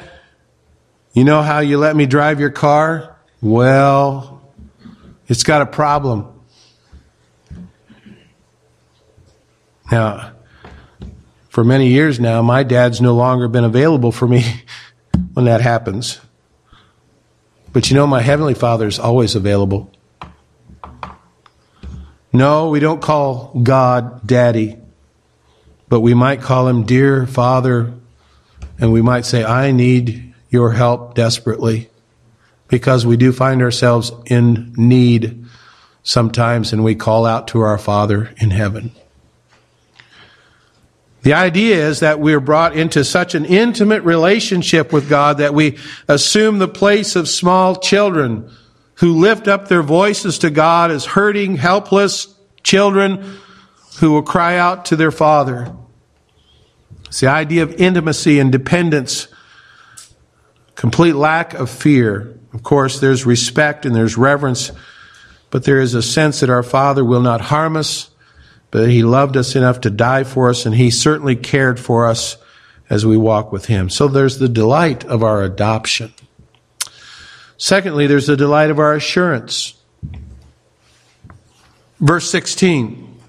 you 1.13 1.23
know 1.23 1.41
how 1.41 1.59
you 1.59 1.77
let 1.77 1.95
me 1.95 2.05
drive 2.05 2.39
your 2.39 2.49
car? 2.49 3.15
Well, 3.41 4.41
it's 5.27 5.43
got 5.43 5.61
a 5.61 5.65
problem. 5.65 6.31
Now, 9.91 10.34
for 11.55 11.63
many 11.63 11.87
years 11.87 12.19
now, 12.19 12.41
my 12.41 12.63
dad's 12.63 12.99
no 12.99 13.15
longer 13.15 13.47
been 13.47 13.63
available 13.63 14.11
for 14.11 14.27
me 14.27 14.43
when 15.35 15.45
that 15.45 15.61
happens. 15.61 16.19
But 17.71 17.89
you 17.89 17.95
know, 17.95 18.05
my 18.05 18.19
Heavenly 18.19 18.53
Father's 18.53 18.99
always 18.99 19.35
available. 19.35 19.89
No, 22.33 22.67
we 22.67 22.81
don't 22.81 23.01
call 23.01 23.57
God 23.63 24.27
Daddy, 24.27 24.77
but 25.87 26.01
we 26.01 26.13
might 26.13 26.41
call 26.41 26.67
Him 26.67 26.83
Dear 26.83 27.25
Father, 27.25 27.93
and 28.77 28.91
we 28.91 29.01
might 29.01 29.25
say, 29.25 29.45
I 29.45 29.71
need 29.71 30.33
your 30.49 30.73
help 30.73 31.15
desperately, 31.15 31.89
because 32.67 33.05
we 33.05 33.15
do 33.15 33.31
find 33.31 33.61
ourselves 33.61 34.11
in 34.25 34.73
need 34.75 35.45
sometimes, 36.03 36.73
and 36.73 36.83
we 36.83 36.95
call 36.95 37.25
out 37.25 37.47
to 37.47 37.61
our 37.61 37.77
Father 37.77 38.33
in 38.41 38.51
heaven. 38.51 38.91
The 41.25 41.33
idea 41.33 41.87
is 41.87 42.01
that 42.01 42.19
we 42.19 42.35
are 42.35 42.39
brought 42.39 42.75
into 42.77 43.03
such 43.03 43.33
an 43.33 43.45
intimate 43.45 44.03
relationship 44.03 44.93
with 44.93 45.09
God 45.09 45.39
that 45.39 45.55
we 45.55 45.79
assume 46.07 46.59
the 46.59 46.67
place 46.67 47.15
of 47.15 47.27
small 47.27 47.77
children 47.77 48.51
who 48.97 49.17
lift 49.17 49.47
up 49.47 49.67
their 49.67 49.81
voices 49.81 50.37
to 50.37 50.51
God 50.51 50.91
as 50.91 51.03
hurting, 51.03 51.55
helpless 51.55 52.27
children 52.61 53.39
who 53.99 54.11
will 54.11 54.21
cry 54.21 54.59
out 54.59 54.85
to 54.85 54.95
their 54.95 55.09
Father. 55.09 55.75
It's 57.07 57.21
the 57.21 57.27
idea 57.27 57.63
of 57.63 57.73
intimacy 57.73 58.39
and 58.39 58.51
dependence, 58.51 59.27
complete 60.75 61.15
lack 61.15 61.55
of 61.55 61.71
fear. 61.71 62.37
Of 62.53 62.61
course, 62.61 62.99
there's 62.99 63.25
respect 63.25 63.87
and 63.87 63.95
there's 63.95 64.15
reverence, 64.15 64.71
but 65.49 65.63
there 65.63 65.79
is 65.79 65.95
a 65.95 66.03
sense 66.03 66.41
that 66.41 66.51
our 66.51 66.61
Father 66.61 67.03
will 67.03 67.21
not 67.21 67.41
harm 67.41 67.75
us 67.77 68.11
he 68.83 69.03
loved 69.03 69.37
us 69.37 69.55
enough 69.55 69.81
to 69.81 69.89
die 69.89 70.23
for 70.23 70.49
us, 70.49 70.65
and 70.65 70.75
he 70.75 70.91
certainly 70.91 71.35
cared 71.35 71.79
for 71.79 72.07
us 72.07 72.37
as 72.89 73.05
we 73.05 73.17
walk 73.17 73.51
with 73.51 73.65
him. 73.65 73.89
So 73.89 74.07
there's 74.07 74.37
the 74.37 74.49
delight 74.49 75.03
of 75.05 75.23
our 75.23 75.43
adoption. 75.43 76.13
Secondly, 77.57 78.07
there's 78.07 78.27
the 78.27 78.37
delight 78.37 78.69
of 78.69 78.79
our 78.79 78.93
assurance. 78.93 79.75
Verse 81.99 82.29
16 82.29 83.19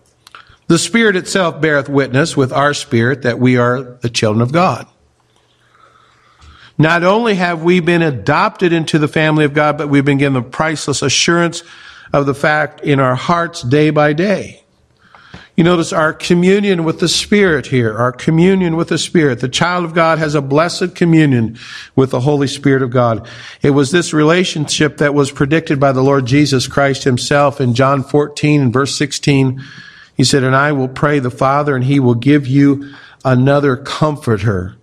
The 0.66 0.78
Spirit 0.78 1.16
itself 1.16 1.60
beareth 1.60 1.88
witness 1.88 2.36
with 2.36 2.52
our 2.52 2.74
spirit 2.74 3.22
that 3.22 3.38
we 3.38 3.56
are 3.56 3.82
the 3.82 4.10
children 4.10 4.42
of 4.42 4.52
God. 4.52 4.86
Not 6.78 7.04
only 7.04 7.34
have 7.36 7.62
we 7.62 7.80
been 7.80 8.02
adopted 8.02 8.72
into 8.72 8.98
the 8.98 9.08
family 9.08 9.44
of 9.44 9.54
God, 9.54 9.78
but 9.78 9.88
we've 9.88 10.04
been 10.04 10.18
given 10.18 10.34
the 10.34 10.42
priceless 10.42 11.00
assurance 11.00 11.62
of 12.12 12.26
the 12.26 12.34
fact 12.34 12.82
in 12.82 13.00
our 13.00 13.14
hearts 13.14 13.62
day 13.62 13.90
by 13.90 14.12
day. 14.12 14.65
You 15.56 15.64
notice 15.64 15.90
our 15.90 16.12
communion 16.12 16.84
with 16.84 17.00
the 17.00 17.08
Spirit 17.08 17.68
here, 17.68 17.96
our 17.96 18.12
communion 18.12 18.76
with 18.76 18.88
the 18.88 18.98
Spirit. 18.98 19.40
The 19.40 19.48
child 19.48 19.86
of 19.86 19.94
God 19.94 20.18
has 20.18 20.34
a 20.34 20.42
blessed 20.42 20.94
communion 20.94 21.58
with 21.94 22.10
the 22.10 22.20
Holy 22.20 22.46
Spirit 22.46 22.82
of 22.82 22.90
God. 22.90 23.26
It 23.62 23.70
was 23.70 23.90
this 23.90 24.12
relationship 24.12 24.98
that 24.98 25.14
was 25.14 25.32
predicted 25.32 25.80
by 25.80 25.92
the 25.92 26.02
Lord 26.02 26.26
Jesus 26.26 26.68
Christ 26.68 27.04
himself 27.04 27.58
in 27.58 27.72
John 27.72 28.02
14 28.02 28.60
and 28.60 28.72
verse 28.72 28.98
16. 28.98 29.64
He 30.14 30.24
said, 30.24 30.44
And 30.44 30.54
I 30.54 30.72
will 30.72 30.88
pray 30.88 31.20
the 31.20 31.30
Father, 31.30 31.74
and 31.74 31.84
he 31.84 32.00
will 32.00 32.14
give 32.14 32.46
you 32.46 32.92
another 33.24 33.78
comforter, 33.78 34.76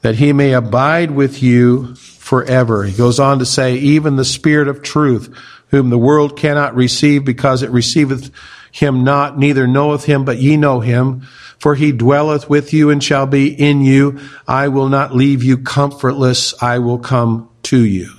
that 0.00 0.14
he 0.14 0.32
may 0.32 0.54
abide 0.54 1.10
with 1.10 1.42
you 1.42 1.94
forever. 1.96 2.84
He 2.84 2.96
goes 2.96 3.20
on 3.20 3.40
to 3.40 3.46
say, 3.46 3.74
Even 3.76 4.16
the 4.16 4.24
Spirit 4.24 4.68
of 4.68 4.82
truth, 4.82 5.36
whom 5.76 5.90
the 5.90 5.98
world 5.98 6.36
cannot 6.36 6.74
receive 6.74 7.24
because 7.24 7.62
it 7.62 7.70
receiveth 7.70 8.30
him 8.72 9.04
not, 9.04 9.38
neither 9.38 9.66
knoweth 9.66 10.04
him, 10.04 10.24
but 10.24 10.38
ye 10.38 10.56
know 10.56 10.80
him. 10.80 11.22
For 11.58 11.74
he 11.74 11.92
dwelleth 11.92 12.50
with 12.50 12.72
you 12.72 12.90
and 12.90 13.02
shall 13.02 13.26
be 13.26 13.48
in 13.48 13.82
you. 13.82 14.20
I 14.46 14.68
will 14.68 14.88
not 14.88 15.14
leave 15.14 15.42
you 15.42 15.58
comfortless. 15.58 16.60
I 16.62 16.78
will 16.78 16.98
come 16.98 17.48
to 17.64 17.82
you. 17.82 18.10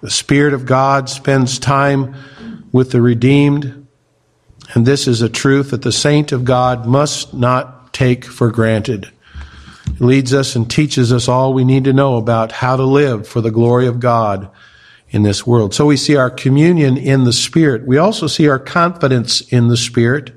The 0.00 0.10
Spirit 0.10 0.54
of 0.54 0.66
God 0.66 1.08
spends 1.08 1.58
time 1.58 2.14
with 2.72 2.92
the 2.92 3.02
redeemed. 3.02 3.86
And 4.74 4.86
this 4.86 5.06
is 5.06 5.22
a 5.22 5.28
truth 5.28 5.70
that 5.70 5.82
the 5.82 5.92
saint 5.92 6.32
of 6.32 6.44
God 6.44 6.86
must 6.86 7.34
not 7.34 7.92
take 7.92 8.24
for 8.24 8.50
granted. 8.50 9.10
It 9.86 10.00
leads 10.00 10.34
us 10.34 10.56
and 10.56 10.70
teaches 10.70 11.12
us 11.12 11.28
all 11.28 11.54
we 11.54 11.64
need 11.64 11.84
to 11.84 11.92
know 11.92 12.16
about 12.16 12.52
how 12.52 12.76
to 12.76 12.84
live 12.84 13.26
for 13.26 13.40
the 13.40 13.50
glory 13.50 13.86
of 13.86 14.00
God 14.00 14.50
in 15.10 15.22
this 15.22 15.46
world. 15.46 15.74
So 15.74 15.86
we 15.86 15.96
see 15.96 16.16
our 16.16 16.30
communion 16.30 16.96
in 16.96 17.24
the 17.24 17.32
Spirit. 17.32 17.86
We 17.86 17.98
also 17.98 18.26
see 18.26 18.48
our 18.48 18.58
confidence 18.58 19.40
in 19.40 19.68
the 19.68 19.76
Spirit. 19.76 20.32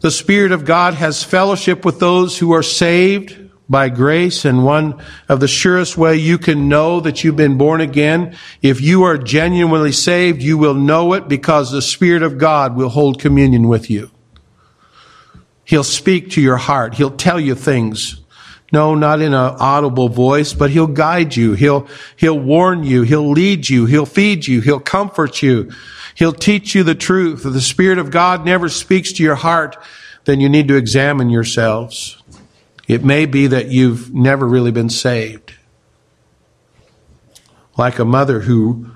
The 0.00 0.10
Spirit 0.10 0.52
of 0.52 0.64
God 0.64 0.94
has 0.94 1.22
fellowship 1.22 1.84
with 1.84 1.98
those 1.98 2.38
who 2.38 2.52
are 2.52 2.62
saved 2.62 3.40
by 3.68 3.88
grace, 3.88 4.44
and 4.44 4.64
one 4.64 5.02
of 5.28 5.40
the 5.40 5.48
surest 5.48 5.96
way 5.96 6.16
you 6.16 6.36
can 6.36 6.68
know 6.68 7.00
that 7.00 7.24
you've 7.24 7.36
been 7.36 7.56
born 7.56 7.80
again, 7.80 8.36
if 8.60 8.80
you 8.80 9.04
are 9.04 9.16
genuinely 9.16 9.92
saved, 9.92 10.42
you 10.42 10.58
will 10.58 10.74
know 10.74 11.14
it 11.14 11.28
because 11.28 11.72
the 11.72 11.80
Spirit 11.80 12.22
of 12.22 12.36
God 12.36 12.76
will 12.76 12.90
hold 12.90 13.18
communion 13.18 13.66
with 13.66 13.88
you. 13.88 14.10
He'll 15.64 15.82
speak 15.82 16.30
to 16.32 16.42
your 16.42 16.58
heart. 16.58 16.94
He'll 16.94 17.16
tell 17.16 17.40
you 17.40 17.54
things 17.54 18.20
no, 18.72 18.94
not 18.94 19.20
in 19.20 19.34
an 19.34 19.56
audible 19.58 20.08
voice, 20.08 20.52
but 20.52 20.70
he'll 20.70 20.86
guide 20.86 21.36
you. 21.36 21.52
He'll, 21.52 21.86
he'll 22.16 22.38
warn 22.38 22.82
you. 22.82 23.02
He'll 23.02 23.30
lead 23.30 23.68
you. 23.68 23.86
He'll 23.86 24.06
feed 24.06 24.46
you. 24.46 24.60
He'll 24.60 24.80
comfort 24.80 25.42
you. 25.42 25.70
He'll 26.14 26.32
teach 26.32 26.74
you 26.74 26.82
the 26.82 26.94
truth. 26.94 27.44
If 27.44 27.52
the 27.52 27.60
Spirit 27.60 27.98
of 27.98 28.10
God 28.10 28.44
never 28.44 28.68
speaks 28.68 29.12
to 29.12 29.22
your 29.22 29.34
heart, 29.34 29.76
then 30.24 30.40
you 30.40 30.48
need 30.48 30.68
to 30.68 30.76
examine 30.76 31.30
yourselves. 31.30 32.20
It 32.88 33.04
may 33.04 33.26
be 33.26 33.46
that 33.48 33.68
you've 33.68 34.14
never 34.14 34.46
really 34.46 34.72
been 34.72 34.90
saved. 34.90 35.54
Like 37.76 37.98
a 37.98 38.04
mother 38.04 38.40
who 38.40 38.90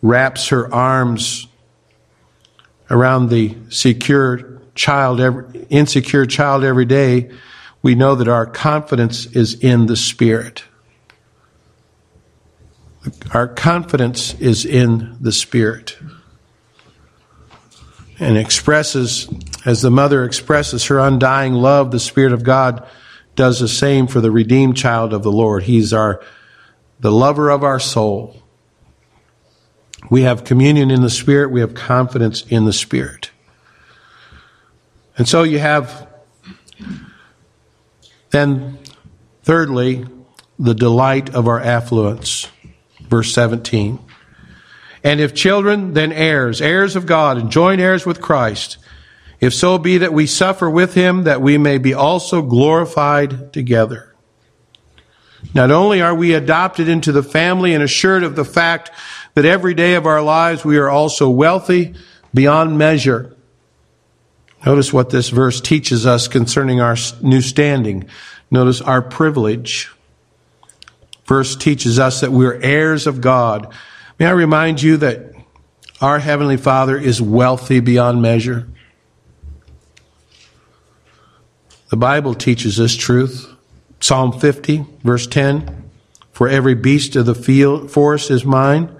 wraps 0.00 0.48
her 0.48 0.72
arms 0.72 1.46
around 2.90 3.28
the 3.28 3.56
secure 3.68 4.60
child, 4.74 5.20
insecure 5.70 6.26
child 6.26 6.64
every 6.64 6.84
day, 6.84 7.30
we 7.82 7.96
know 7.96 8.14
that 8.14 8.28
our 8.28 8.46
confidence 8.46 9.26
is 9.26 9.54
in 9.54 9.86
the 9.86 9.96
Spirit. 9.96 10.64
Our 13.34 13.48
confidence 13.48 14.34
is 14.34 14.64
in 14.64 15.16
the 15.20 15.32
Spirit. 15.32 15.98
And 18.20 18.38
expresses, 18.38 19.28
as 19.66 19.82
the 19.82 19.90
mother 19.90 20.24
expresses 20.24 20.84
her 20.84 21.00
undying 21.00 21.54
love, 21.54 21.90
the 21.90 21.98
Spirit 21.98 22.32
of 22.32 22.44
God 22.44 22.86
does 23.34 23.58
the 23.58 23.66
same 23.66 24.06
for 24.06 24.20
the 24.20 24.30
redeemed 24.30 24.76
child 24.76 25.12
of 25.12 25.24
the 25.24 25.32
Lord. 25.32 25.64
He's 25.64 25.92
our, 25.92 26.22
the 27.00 27.10
lover 27.10 27.50
of 27.50 27.64
our 27.64 27.80
soul. 27.80 28.40
We 30.08 30.22
have 30.22 30.44
communion 30.44 30.92
in 30.92 31.02
the 31.02 31.10
Spirit. 31.10 31.50
We 31.50 31.60
have 31.60 31.74
confidence 31.74 32.44
in 32.46 32.64
the 32.64 32.72
Spirit. 32.72 33.30
And 35.18 35.26
so 35.26 35.42
you 35.42 35.58
have 35.58 36.11
then, 38.32 38.78
thirdly, 39.42 40.04
the 40.58 40.74
delight 40.74 41.34
of 41.34 41.46
our 41.46 41.60
affluence. 41.60 42.48
Verse 43.00 43.32
17. 43.32 43.98
And 45.04 45.20
if 45.20 45.34
children, 45.34 45.94
then 45.94 46.12
heirs, 46.12 46.60
heirs 46.60 46.96
of 46.96 47.06
God, 47.06 47.36
and 47.36 47.50
joint 47.50 47.80
heirs 47.80 48.06
with 48.06 48.20
Christ, 48.20 48.78
if 49.40 49.52
so 49.52 49.76
be 49.76 49.98
that 49.98 50.12
we 50.12 50.26
suffer 50.26 50.70
with 50.70 50.94
him, 50.94 51.24
that 51.24 51.42
we 51.42 51.58
may 51.58 51.78
be 51.78 51.92
also 51.92 52.42
glorified 52.42 53.52
together. 53.52 54.14
Not 55.54 55.72
only 55.72 56.00
are 56.00 56.14
we 56.14 56.34
adopted 56.34 56.88
into 56.88 57.10
the 57.10 57.24
family 57.24 57.74
and 57.74 57.82
assured 57.82 58.22
of 58.22 58.36
the 58.36 58.44
fact 58.44 58.92
that 59.34 59.44
every 59.44 59.74
day 59.74 59.94
of 59.94 60.06
our 60.06 60.22
lives 60.22 60.64
we 60.64 60.78
are 60.78 60.88
also 60.88 61.28
wealthy 61.28 61.94
beyond 62.32 62.78
measure, 62.78 63.36
Notice 64.64 64.92
what 64.92 65.10
this 65.10 65.28
verse 65.28 65.60
teaches 65.60 66.06
us 66.06 66.28
concerning 66.28 66.80
our 66.80 66.96
new 67.20 67.40
standing. 67.40 68.08
Notice 68.50 68.80
our 68.80 69.02
privilege. 69.02 69.90
Verse 71.26 71.56
teaches 71.56 71.98
us 71.98 72.20
that 72.20 72.30
we're 72.30 72.60
heirs 72.62 73.06
of 73.06 73.20
God. 73.20 73.72
May 74.18 74.26
I 74.26 74.30
remind 74.30 74.82
you 74.82 74.96
that 74.98 75.32
our 76.00 76.18
Heavenly 76.18 76.56
Father 76.56 76.96
is 76.96 77.20
wealthy 77.20 77.80
beyond 77.80 78.22
measure? 78.22 78.68
The 81.90 81.96
Bible 81.96 82.34
teaches 82.34 82.76
this 82.76 82.96
truth. 82.96 83.48
Psalm 84.00 84.32
50, 84.32 84.84
verse 85.02 85.26
10 85.26 85.90
For 86.32 86.48
every 86.48 86.74
beast 86.74 87.14
of 87.16 87.26
the 87.26 87.34
field, 87.34 87.90
forest 87.90 88.30
is 88.30 88.44
mine 88.44 88.96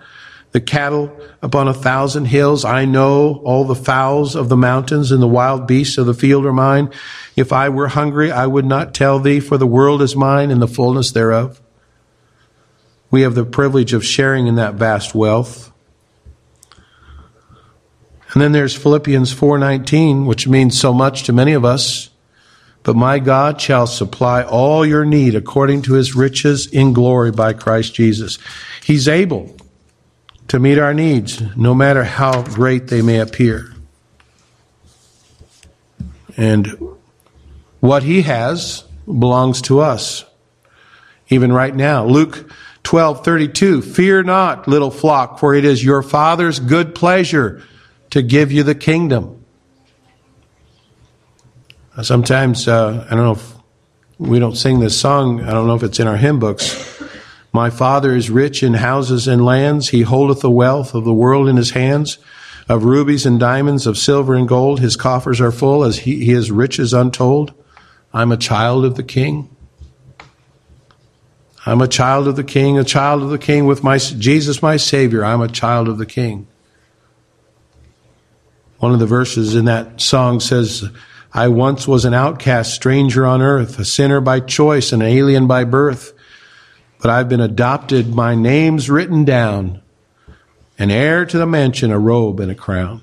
the 0.52 0.60
cattle 0.60 1.10
upon 1.40 1.66
a 1.66 1.74
thousand 1.74 2.26
hills. 2.26 2.64
I 2.64 2.84
know 2.84 3.40
all 3.44 3.64
the 3.64 3.74
fowls 3.74 4.36
of 4.36 4.48
the 4.48 4.56
mountains 4.56 5.10
and 5.10 5.22
the 5.22 5.26
wild 5.26 5.66
beasts 5.66 5.98
of 5.98 6.06
the 6.06 6.14
field 6.14 6.46
are 6.46 6.52
mine. 6.52 6.90
If 7.36 7.52
I 7.52 7.70
were 7.70 7.88
hungry, 7.88 8.30
I 8.30 8.46
would 8.46 8.66
not 8.66 8.94
tell 8.94 9.18
thee, 9.18 9.40
for 9.40 9.56
the 9.56 9.66
world 9.66 10.02
is 10.02 10.14
mine 10.14 10.50
and 10.50 10.60
the 10.60 10.68
fullness 10.68 11.10
thereof. 11.10 11.60
We 13.10 13.22
have 13.22 13.34
the 13.34 13.44
privilege 13.44 13.92
of 13.92 14.04
sharing 14.04 14.46
in 14.46 14.54
that 14.56 14.74
vast 14.74 15.14
wealth. 15.14 15.70
And 18.32 18.40
then 18.40 18.52
there's 18.52 18.74
Philippians 18.74 19.32
4:19, 19.32 20.26
which 20.26 20.48
means 20.48 20.78
so 20.78 20.94
much 20.94 21.24
to 21.24 21.32
many 21.32 21.52
of 21.52 21.64
us. 21.64 22.10
But 22.82 22.96
my 22.96 23.18
God 23.18 23.60
shall 23.60 23.86
supply 23.86 24.42
all 24.42 24.84
your 24.84 25.04
need 25.04 25.34
according 25.34 25.82
to 25.82 25.94
his 25.94 26.16
riches 26.16 26.66
in 26.66 26.92
glory 26.92 27.30
by 27.30 27.52
Christ 27.52 27.94
Jesus. 27.94 28.38
He's 28.82 29.06
able 29.06 29.54
to 30.52 30.58
meet 30.58 30.78
our 30.78 30.92
needs, 30.92 31.40
no 31.56 31.74
matter 31.74 32.04
how 32.04 32.42
great 32.42 32.88
they 32.88 33.00
may 33.00 33.18
appear. 33.18 33.72
And 36.36 36.68
what 37.80 38.02
he 38.02 38.20
has 38.20 38.84
belongs 39.06 39.62
to 39.62 39.80
us. 39.80 40.26
Even 41.30 41.54
right 41.54 41.74
now. 41.74 42.04
Luke 42.04 42.50
12:32 42.84 43.82
Fear 43.82 44.24
not, 44.24 44.68
little 44.68 44.90
flock, 44.90 45.38
for 45.38 45.54
it 45.54 45.64
is 45.64 45.82
your 45.82 46.02
Father's 46.02 46.60
good 46.60 46.94
pleasure 46.94 47.62
to 48.10 48.20
give 48.20 48.52
you 48.52 48.62
the 48.62 48.74
kingdom. 48.74 49.42
Sometimes 52.02 52.68
uh, 52.68 53.06
I 53.10 53.14
don't 53.14 53.24
know 53.24 53.32
if 53.32 53.54
we 54.18 54.38
don't 54.38 54.56
sing 54.56 54.80
this 54.80 55.00
song. 55.00 55.40
I 55.40 55.52
don't 55.52 55.66
know 55.66 55.76
if 55.76 55.82
it's 55.82 55.98
in 55.98 56.06
our 56.06 56.18
hymn 56.18 56.38
books. 56.38 57.01
My 57.52 57.68
Father 57.68 58.16
is 58.16 58.30
rich 58.30 58.62
in 58.62 58.74
houses 58.74 59.28
and 59.28 59.44
lands. 59.44 59.90
He 59.90 60.02
holdeth 60.02 60.40
the 60.40 60.50
wealth 60.50 60.94
of 60.94 61.04
the 61.04 61.12
world 61.12 61.48
in 61.48 61.56
his 61.56 61.72
hands. 61.72 62.18
Of 62.68 62.84
rubies 62.84 63.26
and 63.26 63.38
diamonds, 63.38 63.86
of 63.86 63.98
silver 63.98 64.34
and 64.34 64.48
gold, 64.48 64.80
his 64.80 64.96
coffers 64.96 65.40
are 65.40 65.52
full, 65.52 65.84
as 65.84 65.98
he, 65.98 66.24
he 66.24 66.32
is 66.32 66.50
riches 66.50 66.94
untold. 66.94 67.52
I'm 68.14 68.32
a 68.32 68.36
child 68.36 68.84
of 68.84 68.94
the 68.94 69.02
King. 69.02 69.54
I'm 71.66 71.80
a 71.80 71.88
child 71.88 72.26
of 72.26 72.36
the 72.36 72.44
King, 72.44 72.78
a 72.78 72.84
child 72.84 73.22
of 73.22 73.30
the 73.30 73.38
King 73.38 73.66
with 73.66 73.84
my 73.84 73.98
Jesus, 73.98 74.62
my 74.62 74.76
Savior. 74.76 75.24
I'm 75.24 75.40
a 75.40 75.48
child 75.48 75.88
of 75.88 75.98
the 75.98 76.06
King. 76.06 76.46
One 78.78 78.92
of 78.92 78.98
the 78.98 79.06
verses 79.06 79.54
in 79.54 79.66
that 79.66 80.00
song 80.00 80.40
says, 80.40 80.88
I 81.32 81.48
once 81.48 81.86
was 81.86 82.04
an 82.04 82.14
outcast, 82.14 82.74
stranger 82.74 83.24
on 83.26 83.40
earth, 83.40 83.78
a 83.78 83.84
sinner 83.84 84.20
by 84.20 84.40
choice, 84.40 84.92
an 84.92 85.02
alien 85.02 85.46
by 85.46 85.64
birth. 85.64 86.11
But 87.02 87.10
I've 87.10 87.28
been 87.28 87.40
adopted, 87.40 88.14
my 88.14 88.34
name's 88.34 88.88
written 88.88 89.24
down, 89.24 89.82
an 90.78 90.90
heir 90.90 91.26
to 91.26 91.36
the 91.36 91.46
mansion, 91.46 91.90
a 91.90 91.98
robe 91.98 92.40
and 92.40 92.50
a 92.50 92.54
crown. 92.54 93.02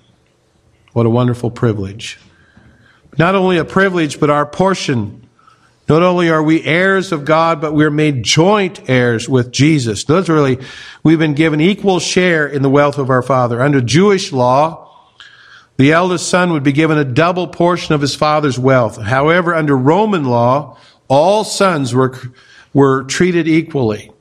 What 0.93 1.05
a 1.05 1.09
wonderful 1.09 1.51
privilege. 1.51 2.17
Not 3.17 3.35
only 3.35 3.57
a 3.57 3.65
privilege, 3.65 4.19
but 4.19 4.29
our 4.29 4.45
portion 4.45 5.19
not 5.89 6.03
only 6.03 6.29
are 6.29 6.43
we 6.43 6.63
heirs 6.63 7.11
of 7.11 7.25
God, 7.25 7.59
but 7.59 7.73
we're 7.73 7.89
made 7.89 8.21
joint 8.21 8.87
heirs 8.87 9.27
with 9.27 9.51
Jesus. 9.51 10.07
Literally, 10.07 10.59
we've 11.01 11.17
been 11.17 11.33
given 11.33 11.59
equal 11.59 11.99
share 11.99 12.45
in 12.45 12.61
the 12.61 12.69
wealth 12.69 12.99
of 12.99 13.09
our 13.09 13.23
Father. 13.23 13.59
Under 13.59 13.81
Jewish 13.81 14.31
law, 14.31 14.87
the 15.77 15.91
eldest 15.91 16.29
son 16.29 16.53
would 16.53 16.61
be 16.61 16.73
given 16.73 16.99
a 16.99 17.03
double 17.03 17.47
portion 17.47 17.95
of 17.95 18.01
his 18.01 18.13
father's 18.13 18.59
wealth. 18.59 19.01
However, 19.01 19.55
under 19.55 19.75
Roman 19.75 20.25
law, 20.25 20.77
all 21.07 21.43
sons 21.43 21.95
were, 21.95 22.15
were 22.73 23.03
treated 23.03 23.47
equally. 23.47 24.11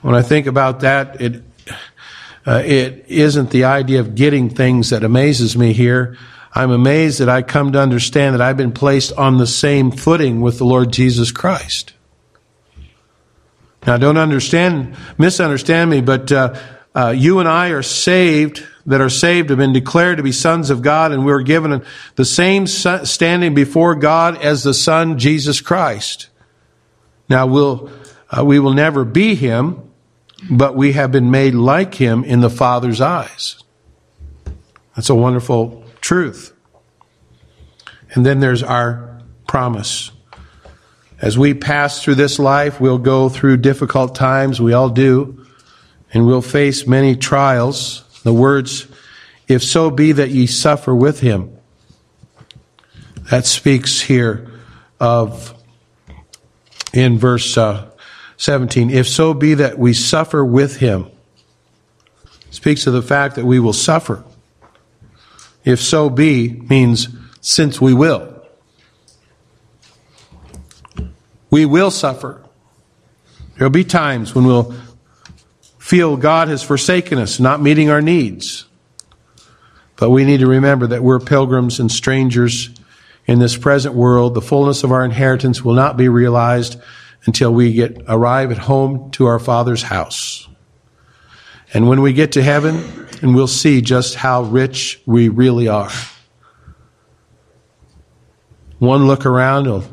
When 0.00 0.14
I 0.14 0.22
think 0.22 0.46
about 0.46 0.80
that, 0.80 1.20
it, 1.20 1.42
uh, 2.46 2.62
it 2.64 3.04
isn't 3.08 3.50
the 3.50 3.64
idea 3.64 4.00
of 4.00 4.14
getting 4.14 4.50
things 4.50 4.90
that 4.90 5.04
amazes 5.04 5.56
me 5.56 5.72
here. 5.72 6.16
I'm 6.54 6.70
amazed 6.70 7.20
that 7.20 7.28
I 7.28 7.42
come 7.42 7.72
to 7.72 7.80
understand 7.80 8.34
that 8.34 8.42
I've 8.42 8.56
been 8.56 8.72
placed 8.72 9.12
on 9.12 9.38
the 9.38 9.46
same 9.46 9.90
footing 9.90 10.40
with 10.40 10.58
the 10.58 10.64
Lord 10.64 10.92
Jesus 10.92 11.32
Christ. 11.32 11.94
Now, 13.86 13.96
don't 13.96 14.18
understand, 14.18 14.96
misunderstand 15.18 15.90
me, 15.90 16.00
but 16.00 16.30
uh, 16.30 16.54
uh, 16.94 17.14
you 17.16 17.38
and 17.38 17.48
I 17.48 17.70
are 17.70 17.82
saved, 17.82 18.64
that 18.86 19.00
are 19.00 19.08
saved, 19.08 19.48
have 19.50 19.58
been 19.58 19.72
declared 19.72 20.18
to 20.18 20.22
be 20.22 20.32
sons 20.32 20.70
of 20.70 20.82
God, 20.82 21.12
and 21.12 21.24
we're 21.24 21.42
given 21.42 21.84
the 22.16 22.24
same 22.24 22.66
standing 22.66 23.54
before 23.54 23.94
God 23.94 24.36
as 24.42 24.62
the 24.62 24.74
Son, 24.74 25.18
Jesus 25.18 25.60
Christ. 25.60 26.28
Now, 27.32 27.46
we'll, 27.46 27.90
uh, 28.28 28.44
we 28.44 28.58
will 28.58 28.74
never 28.74 29.06
be 29.06 29.34
Him, 29.34 29.90
but 30.50 30.76
we 30.76 30.92
have 30.92 31.10
been 31.10 31.30
made 31.30 31.54
like 31.54 31.94
Him 31.94 32.24
in 32.24 32.42
the 32.42 32.50
Father's 32.50 33.00
eyes. 33.00 33.56
That's 34.94 35.08
a 35.08 35.14
wonderful 35.14 35.82
truth. 36.02 36.54
And 38.10 38.26
then 38.26 38.40
there's 38.40 38.62
our 38.62 39.22
promise. 39.48 40.10
As 41.22 41.38
we 41.38 41.54
pass 41.54 42.02
through 42.02 42.16
this 42.16 42.38
life, 42.38 42.78
we'll 42.82 42.98
go 42.98 43.30
through 43.30 43.56
difficult 43.56 44.14
times. 44.14 44.60
We 44.60 44.74
all 44.74 44.90
do. 44.90 45.46
And 46.12 46.26
we'll 46.26 46.42
face 46.42 46.86
many 46.86 47.16
trials. 47.16 48.04
The 48.24 48.34
words, 48.34 48.88
if 49.48 49.62
so 49.62 49.90
be 49.90 50.12
that 50.12 50.28
ye 50.28 50.46
suffer 50.46 50.94
with 50.94 51.20
him. 51.20 51.56
That 53.30 53.46
speaks 53.46 54.02
here 54.02 54.50
of, 55.00 55.58
in 56.92 57.18
verse 57.18 57.56
uh, 57.56 57.90
17, 58.36 58.90
if 58.90 59.08
so 59.08 59.34
be 59.34 59.54
that 59.54 59.78
we 59.78 59.92
suffer 59.92 60.44
with 60.44 60.76
him. 60.76 61.06
Speaks 62.50 62.86
of 62.86 62.92
the 62.92 63.02
fact 63.02 63.36
that 63.36 63.46
we 63.46 63.58
will 63.58 63.72
suffer 63.72 64.24
if 65.64 65.80
so 65.80 66.10
be 66.10 66.50
means 66.50 67.08
since 67.40 67.80
we 67.80 67.94
will. 67.94 68.28
We 71.50 71.66
will 71.66 71.90
suffer. 71.90 72.42
There'll 73.56 73.70
be 73.70 73.84
times 73.84 74.34
when 74.34 74.44
we'll 74.44 74.74
feel 75.78 76.16
God 76.16 76.48
has 76.48 76.62
forsaken 76.62 77.18
us, 77.18 77.38
not 77.38 77.60
meeting 77.60 77.90
our 77.90 78.00
needs. 78.00 78.66
But 79.96 80.10
we 80.10 80.24
need 80.24 80.40
to 80.40 80.46
remember 80.46 80.88
that 80.88 81.02
we're 81.02 81.20
pilgrims 81.20 81.78
and 81.78 81.92
strangers 81.92 82.70
in 83.26 83.38
this 83.38 83.56
present 83.56 83.94
world. 83.94 84.34
The 84.34 84.40
fullness 84.40 84.84
of 84.84 84.92
our 84.92 85.04
inheritance 85.04 85.62
will 85.64 85.74
not 85.74 85.96
be 85.96 86.08
realized 86.08 86.80
until 87.24 87.52
we 87.52 87.72
get 87.72 88.02
arrive 88.08 88.50
at 88.50 88.58
home 88.58 89.10
to 89.12 89.26
our 89.26 89.38
Father's 89.38 89.82
house. 89.82 90.48
And 91.74 91.88
when 91.88 92.02
we 92.02 92.12
get 92.12 92.32
to 92.32 92.42
heaven, 92.42 93.02
and 93.22 93.34
we'll 93.34 93.46
see 93.46 93.80
just 93.80 94.16
how 94.16 94.42
rich 94.42 95.00
we 95.06 95.28
really 95.28 95.68
are. 95.68 95.90
One 98.78 99.06
look 99.06 99.24
around, 99.24 99.84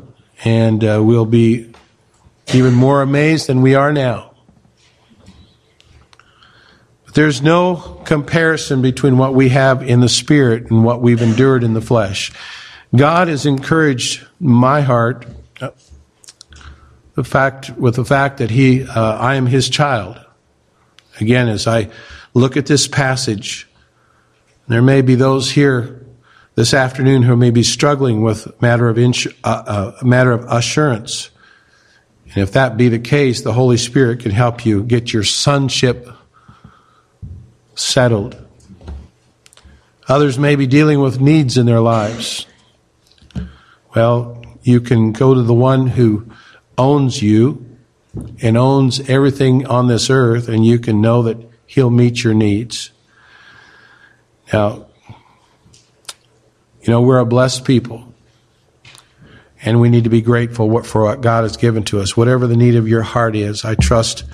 and 0.44 0.84
uh, 0.84 1.00
we'll 1.02 1.24
be 1.24 1.72
even 2.52 2.74
more 2.74 3.02
amazed 3.02 3.46
than 3.46 3.62
we 3.62 3.76
are 3.76 3.92
now. 3.92 4.34
But 7.04 7.14
there's 7.14 7.40
no 7.40 8.02
comparison 8.04 8.82
between 8.82 9.16
what 9.16 9.34
we 9.34 9.50
have 9.50 9.82
in 9.82 10.00
the 10.00 10.08
spirit 10.08 10.70
and 10.70 10.84
what 10.84 11.00
we've 11.00 11.22
endured 11.22 11.62
in 11.62 11.74
the 11.74 11.80
flesh. 11.80 12.32
God 12.94 13.28
has 13.28 13.46
encouraged 13.46 14.26
my 14.40 14.80
heart 14.80 15.26
the 17.14 17.24
fact 17.24 17.70
with 17.70 17.96
the 17.96 18.04
fact 18.04 18.38
that 18.38 18.50
he 18.50 18.84
uh, 18.84 19.16
I 19.18 19.34
am 19.34 19.46
his 19.46 19.68
child. 19.68 20.18
Again, 21.20 21.48
as 21.48 21.66
I 21.66 21.90
look 22.34 22.56
at 22.56 22.66
this 22.66 22.86
passage. 22.86 23.68
There 24.68 24.82
may 24.82 25.02
be 25.02 25.14
those 25.14 25.50
here 25.50 26.06
this 26.54 26.74
afternoon 26.74 27.22
who 27.22 27.36
may 27.36 27.50
be 27.50 27.62
struggling 27.62 28.22
with 28.22 28.60
matter 28.60 28.88
of 28.88 28.96
insu- 28.96 29.34
uh, 29.42 29.92
uh, 30.00 30.04
matter 30.04 30.32
of 30.32 30.44
assurance. 30.44 31.30
And 32.26 32.38
if 32.38 32.52
that 32.52 32.76
be 32.76 32.88
the 32.88 32.98
case, 32.98 33.40
the 33.42 33.52
Holy 33.52 33.76
Spirit 33.76 34.20
can 34.20 34.30
help 34.30 34.64
you 34.64 34.84
get 34.84 35.12
your 35.12 35.24
sonship 35.24 36.08
settled. 37.74 38.36
Others 40.06 40.38
may 40.38 40.54
be 40.54 40.66
dealing 40.66 41.00
with 41.00 41.20
needs 41.20 41.56
in 41.56 41.66
their 41.66 41.80
lives. 41.80 42.46
Well, 43.94 44.42
you 44.62 44.80
can 44.80 45.12
go 45.12 45.34
to 45.34 45.42
the 45.42 45.54
one 45.54 45.88
who 45.88 46.30
owns 46.78 47.22
you 47.22 47.66
and 48.42 48.56
owns 48.56 49.00
everything 49.08 49.66
on 49.66 49.88
this 49.88 50.10
earth, 50.10 50.48
and 50.48 50.64
you 50.64 50.78
can 50.78 51.00
know 51.00 51.22
that 51.22 51.38
He'll 51.66 51.90
meet 51.90 52.24
your 52.24 52.34
needs. 52.34 52.90
Now, 54.52 54.86
you 56.82 56.88
know, 56.88 57.00
we're 57.00 57.18
a 57.18 57.26
blessed 57.26 57.64
people. 57.64 58.06
And 59.62 59.80
we 59.80 59.90
need 59.90 60.04
to 60.04 60.10
be 60.10 60.22
grateful 60.22 60.82
for 60.82 61.02
what 61.02 61.20
God 61.20 61.42
has 61.42 61.56
given 61.58 61.82
to 61.84 62.00
us. 62.00 62.16
Whatever 62.16 62.46
the 62.46 62.56
need 62.56 62.76
of 62.76 62.88
your 62.88 63.02
heart 63.02 63.36
is, 63.36 63.64
I 63.64 63.74
trust 63.74 64.24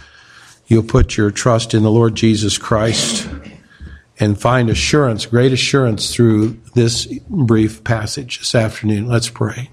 you'll 0.69 0.85
put 0.85 1.16
your 1.16 1.33
trust 1.33 1.75
in 1.75 1.83
the 1.83 1.90
Lord 1.90 2.14
Jesus 2.14 2.59
Christ 2.59 3.25
and 4.18 4.40
find 4.40 4.70
assurance, 4.70 5.26
great 5.26 5.52
assurance 5.52 6.14
through 6.14 6.59
this 6.74 7.07
brief 7.29 7.85
passage 7.85 8.38
this 8.38 8.55
afternoon. 8.55 9.07
Let's 9.09 9.29
pray. 9.29 9.70